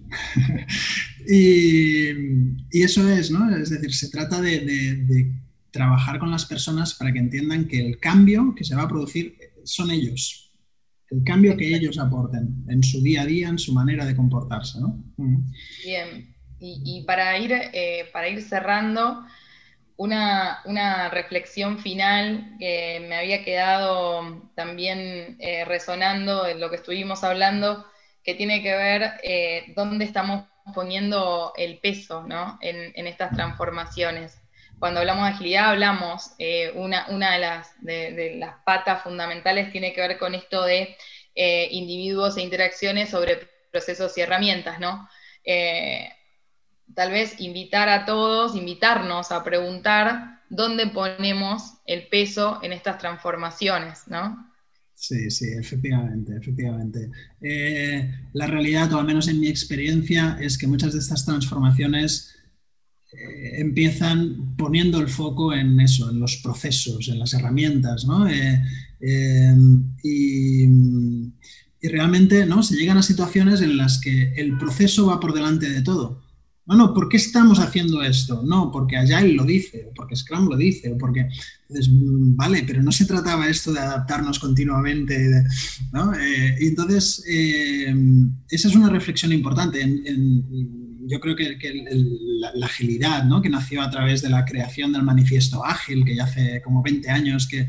Y, 1.28 2.82
eso 2.84 3.08
es, 3.10 3.32
¿no? 3.32 3.56
Es 3.56 3.70
decir, 3.70 3.94
se 3.94 4.10
trata 4.10 4.42
de, 4.42 5.32
trabajar 5.72 6.20
con 6.20 6.30
las 6.30 6.46
personas 6.46 6.94
para 6.94 7.12
que 7.12 7.18
entiendan 7.18 7.68
que 7.68 7.80
el 7.80 8.00
cambio 8.00 8.54
que 8.56 8.64
se 8.64 8.76
va 8.76 8.84
a 8.84 8.88
producir 8.88 9.36
son 9.64 9.90
ellos. 9.90 10.52
El 11.10 11.24
cambio 11.24 11.58
que 11.58 11.76
ellos 11.76 11.98
aporten 11.98 12.64
en 12.70 12.84
su 12.84 13.02
día 13.02 13.24
a 13.24 13.26
día, 13.26 13.50
en 13.50 13.58
su 13.58 13.74
manera 13.74 14.06
de 14.06 14.16
comportarse, 14.16 14.80
¿no? 14.80 15.04
Bien. 15.84 16.36
Y, 16.60 17.04
para, 17.06 17.38
ir, 17.40 17.52
eh, 17.52 18.10
para 18.14 18.30
ir 18.30 18.42
cerrando, 18.42 19.26
una, 19.98 21.10
reflexión 21.10 21.80
final 21.80 22.56
que 22.60 23.06
me 23.08 23.16
había 23.16 23.44
quedado 23.44 24.50
también 24.56 25.38
eh, 25.40 25.66
resonando 25.66 26.48
en 26.48 26.60
lo 26.60 26.70
que 26.70 26.78
estuvimos 26.78 27.24
hablando, 27.24 27.86
que 28.24 28.36
tiene 28.36 28.62
que 28.64 28.76
ver 28.76 29.12
eh, 29.24 29.74
dónde 29.76 30.06
estamos 30.06 30.46
poniendo 30.73 31.54
el 31.58 31.80
peso 31.80 32.26
en, 32.62 33.08
estas 33.08 33.36
transformaciones. 33.36 34.39
Cuando 34.80 34.99
hablamos 34.99 35.28
de 35.28 35.34
agilidad, 35.34 35.69
hablamos, 35.71 36.32
eh, 36.39 36.71
una, 36.76 37.08
una 37.10 37.34
de, 37.34 37.39
las, 37.39 37.84
de, 37.84 38.36
las 38.38 38.56
patas 38.63 39.04
fundamentales 39.04 39.71
tiene 39.71 39.93
que 39.93 40.02
ver 40.02 40.17
con 40.17 40.36
esto 40.36 40.63
de 40.63 40.95
eh, 41.36 41.67
individuos 41.71 42.38
e 42.38 42.41
interacciones 42.41 43.10
sobre 43.10 43.47
procesos 43.71 44.17
y 44.17 44.21
herramientas, 44.21 44.80
¿no? 44.80 45.10
Eh, 45.43 46.10
tal 46.93 47.12
vez 47.12 47.39
invitar 47.39 47.89
a 47.89 48.06
todos, 48.06 48.56
invitarnos 48.56 49.32
a 49.32 49.43
preguntar 49.43 50.41
dónde 50.49 50.88
ponemos 50.88 51.73
el 51.86 52.08
peso 52.08 52.60
en 52.62 52.73
estas 52.73 52.99
transformaciones, 52.99 54.08
¿no? 54.08 54.53
Sí, 54.95 55.29
sí, 55.29 55.49
efectivamente, 55.49 56.36
efectivamente. 56.38 57.12
Eh, 57.41 58.10
la 58.34 58.47
realidad, 58.47 58.93
o 58.93 58.99
al 58.99 59.06
menos 59.06 59.27
en 59.27 59.39
mi 59.39 59.47
experiencia, 59.47 60.38
es 60.39 60.58
que 60.58 60.67
muchas 60.67 60.93
de 60.93 60.99
estas 60.99 61.25
transformaciones 61.25 62.36
eh, 63.12 63.62
empiezan 63.62 64.56
poniendo 64.56 64.99
el 64.99 65.10
foco 65.10 65.53
en 65.53 65.79
eso, 65.79 66.10
en 66.10 66.19
los 66.19 66.38
procesos, 66.38 67.10
en 67.10 67.19
las 67.19 67.34
herramientas, 67.34 68.06
¿no? 68.06 68.27
Eh, 68.29 68.62
y, 70.03 70.63
y, 70.63 71.88
realmente 71.89 72.45
¿no? 72.45 72.63
se 72.63 72.77
llegan 72.77 72.97
a 72.97 73.03
situaciones 73.03 73.62
en 73.62 73.75
las 73.75 73.99
que 73.99 74.34
el 74.36 74.58
proceso 74.58 75.08
va 75.08 75.19
por 75.19 75.34
delante 75.34 75.69
de 75.69 75.82
todo. 75.82 76.23
No, 76.65 76.76
no, 76.76 76.93
¿por 76.93 77.10
qué 77.10 77.17
estamos 77.17 77.60
haciendo 77.60 78.02
esto? 78.02 78.41
No, 78.43 78.71
porque 78.71 78.95
Agile 78.95 79.34
lo 79.34 79.43
dice, 79.43 79.86
o 79.89 79.93
porque 79.93 80.15
Scrum 80.15 80.47
lo 80.47 80.56
dice, 80.56 80.91
o 80.93 80.97
porque... 80.97 81.28
Mm, 81.69 82.36
vale, 82.38 82.63
pero 82.65 82.82
no 82.82 82.91
se 82.91 83.06
trataba 83.06 83.49
esto 83.49 83.73
de 83.73 83.80
adaptarnos 83.80 84.39
continuamente, 84.39 85.43
¿no? 85.91 86.13
Eh, 86.13 86.56
entonces, 86.62 87.23
eh, 87.28 87.93
esa 88.49 88.67
es 88.69 88.76
una 88.76 88.89
reflexión 88.89 89.34
importante. 89.34 89.80
yo 91.06 91.19
creo 91.19 91.36
que, 91.36 91.58
la, 92.56 92.65
agilidad, 92.65 93.26
¿no? 93.26 93.41
que 93.41 93.49
nació 93.49 93.82
a 93.82 93.89
través 93.89 94.21
de 94.21 94.30
la 94.30 94.45
creación 94.45 94.93
del 94.93 95.04
manifiesto 95.04 95.65
ágil, 95.65 96.06
que 96.06 96.15
ya 96.15 96.23
hace 96.23 96.62
como 96.63 96.82
20 96.82 97.10
años, 97.10 97.47
que... 97.47 97.67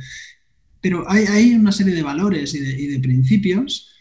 Pero 0.81 1.11
hay, 1.11 1.25
hay 1.25 1.55
una 1.55 1.73
serie 1.73 1.95
de 1.95 2.03
valores 2.03 2.55
y 2.55 2.61
de, 2.61 2.81
y 2.81 2.87
de 2.89 3.01
principios 3.01 3.94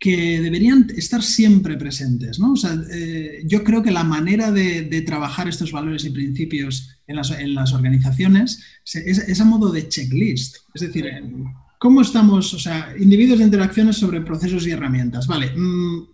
que 0.00 0.40
deberían 0.40 0.90
estar 0.96 1.22
siempre 1.22 1.76
presentes. 1.76 2.40
¿no? 2.40 2.54
O 2.54 2.56
sea, 2.56 2.74
eh, 2.90 3.42
yo 3.44 3.62
creo 3.62 3.82
que 3.82 3.90
la 3.90 4.02
manera 4.02 4.50
de, 4.50 5.02
trabajar 5.06 5.46
estos 5.46 5.72
valores 5.72 6.04
y 6.06 6.10
principios 6.10 6.96
en 7.06 7.16
las, 7.16 7.72
organizaciones 7.74 8.62
es, 8.94 9.40
a 9.40 9.44
modo 9.44 9.70
de 9.70 9.88
checklist. 9.88 10.56
Es 10.72 10.80
decir, 10.80 11.06
¿cómo 11.78 12.00
estamos, 12.00 12.54
o 12.54 12.58
sea, 12.58 12.94
individuos 12.98 13.40
de 13.40 13.44
interacciones 13.44 13.96
sobre 13.96 14.22
procesos 14.22 14.66
y 14.66 14.70
herramientas? 14.70 15.26
Vale, 15.26 15.52
mm, 15.54 16.08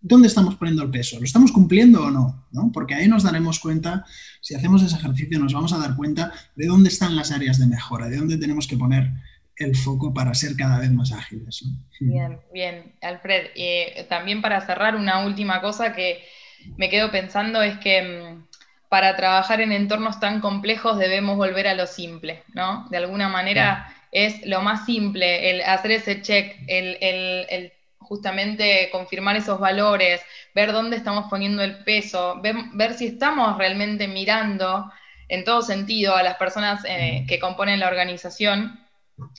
¿dónde 0.00 0.26
estamos 0.26 0.56
poniendo 0.56 0.82
el 0.82 0.90
peso? 0.90 1.18
¿Lo 1.20 1.24
estamos 1.24 1.52
cumpliendo 1.52 2.02
o 2.02 2.10
no? 2.10 2.48
¿no? 2.50 2.72
Porque 2.72 2.94
ahí 2.94 3.06
nos 3.06 3.22
daremos 3.22 3.60
cuenta, 3.60 4.04
si 4.40 4.56
hacemos 4.56 4.82
ese 4.82 4.96
ejercicio, 4.96 5.38
nos 5.38 5.52
vamos 5.52 5.72
a 5.72 5.78
dar 5.78 5.94
cuenta 5.94 6.32
de 6.56 6.66
dónde 6.66 6.88
están 6.88 7.14
las 7.14 7.30
áreas 7.30 7.60
de 7.60 7.68
mejora, 7.68 8.08
de 8.08 8.16
dónde 8.16 8.38
tenemos 8.38 8.66
que 8.66 8.76
poner 8.76 9.12
el 9.60 9.76
foco 9.76 10.12
para 10.12 10.34
ser 10.34 10.56
cada 10.56 10.78
vez 10.78 10.90
más 10.90 11.12
ágiles. 11.12 11.64
Bien, 12.00 12.40
bien, 12.52 12.94
Alfred. 13.02 13.48
Eh, 13.54 14.06
también 14.08 14.40
para 14.40 14.60
cerrar, 14.62 14.96
una 14.96 15.24
última 15.24 15.60
cosa 15.60 15.92
que 15.92 16.24
me 16.76 16.88
quedo 16.88 17.10
pensando 17.10 17.62
es 17.62 17.78
que 17.78 18.02
mm, 18.02 18.46
para 18.88 19.16
trabajar 19.16 19.60
en 19.60 19.72
entornos 19.72 20.18
tan 20.18 20.40
complejos 20.40 20.98
debemos 20.98 21.36
volver 21.36 21.68
a 21.68 21.74
lo 21.74 21.86
simple, 21.86 22.42
¿no? 22.54 22.88
De 22.90 22.96
alguna 22.96 23.28
manera 23.28 23.94
es 24.10 24.44
lo 24.46 24.62
más 24.62 24.86
simple, 24.86 25.50
el 25.50 25.60
hacer 25.60 25.92
ese 25.92 26.22
check, 26.22 26.56
el, 26.66 27.72
justamente 27.98 28.88
confirmar 28.90 29.36
esos 29.36 29.60
valores, 29.60 30.20
ver 30.54 30.72
dónde 30.72 30.96
estamos 30.96 31.26
poniendo 31.30 31.62
el 31.62 31.84
peso, 31.84 32.40
ver, 32.42 32.94
si 32.94 33.06
estamos 33.06 33.56
realmente 33.58 34.08
mirando 34.08 34.90
en 35.28 35.44
todo 35.44 35.62
sentido 35.62 36.16
a 36.16 36.24
las 36.24 36.36
personas 36.36 36.82
eh, 36.88 37.24
que 37.28 37.38
componen 37.38 37.78
la 37.78 37.86
organización 37.86 38.80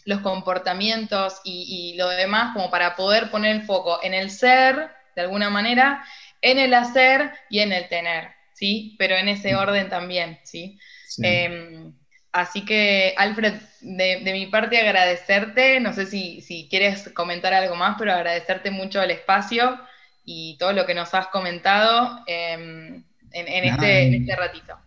los 0.05 0.21
comportamientos 0.21 1.41
y, 1.43 1.95
lo 1.97 2.07
demás, 2.09 2.53
como 2.53 2.69
para 2.69 2.95
poder 2.95 3.29
poner 3.31 3.55
el 3.55 3.63
foco 3.63 3.99
en 4.03 4.13
el 4.13 4.29
ser, 4.29 4.89
de 5.15 5.21
alguna 5.21 5.49
manera, 5.49 6.03
en 6.41 6.57
el 6.57 6.73
hacer 6.73 7.31
y 7.49 7.59
en 7.59 7.71
el 7.71 7.87
tener, 7.89 8.29
¿sí? 8.53 8.95
Pero 8.97 9.15
en 9.15 9.29
ese 9.29 9.55
orden 9.55 9.89
también, 9.89 10.39
¿sí? 10.43 10.79
Em, 11.21 11.93
así 12.31 12.65
que, 12.65 13.13
Alfred, 13.17 13.53
de, 13.81 14.21
mi 14.33 14.47
parte 14.47 14.79
agradecerte, 14.79 15.79
no 15.79 15.93
sé 15.93 16.05
si, 16.05 16.67
quieres 16.69 17.09
comentar 17.13 17.53
algo 17.53 17.75
más, 17.75 17.95
pero 17.97 18.13
agradecerte 18.13 18.71
mucho 18.71 19.01
el 19.01 19.11
espacio 19.11 19.79
y 20.23 20.57
todo 20.57 20.73
lo 20.73 20.85
que 20.85 20.93
nos 20.93 21.13
has 21.13 21.27
comentado 21.27 22.23
em, 22.27 23.03
en, 23.31 23.63
este, 23.65 24.03
en 24.03 24.13
este 24.15 24.35
ratito. 24.35 24.80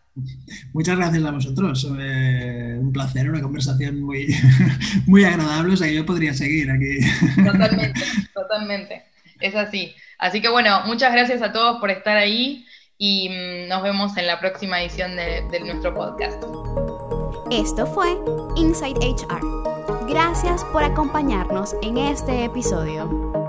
Muchas 0.72 0.96
gracias 0.96 1.24
a 1.24 1.31
vosotros. 1.31 1.88
Eh, 1.98 2.77
un 2.81 2.92
placer, 2.92 3.29
una 3.29 3.42
conversación 3.42 4.00
muy, 4.03 4.35
muy 5.07 5.24
agradable. 5.24 5.74
O 5.74 5.77
sea, 5.77 5.90
yo 5.90 6.07
podría 6.07 6.35
seguir 6.35 6.70
aquí. 6.70 6.98
Totalmente, 7.44 8.00
totalmente. 8.35 9.05
Es 9.40 9.55
así. 9.55 9.94
Así 10.18 10.40
que 10.40 10.48
bueno, 10.48 10.83
muchas 10.87 11.12
gracias 11.12 11.42
a 11.42 11.53
todos 11.53 11.81
por 11.81 11.90
estar 11.90 12.16
ahí 12.16 12.64
y 12.96 13.29
mm, 13.29 13.68
nos 13.68 13.83
vemos 13.83 14.16
en 14.16 14.27
la 14.27 14.38
próxima 14.38 14.81
edición 14.81 15.16
de, 15.16 15.42
de 15.50 15.61
nuestro 15.61 15.92
podcast. 15.92 16.42
Esto 17.50 17.87
fue 17.87 18.16
Inside 18.57 18.98
HR. 19.00 19.64
Gracias 20.09 20.64
por 20.66 20.83
acompañarnos 20.83 21.74
en 21.83 21.98
este 21.98 22.44
episodio. 22.44 23.43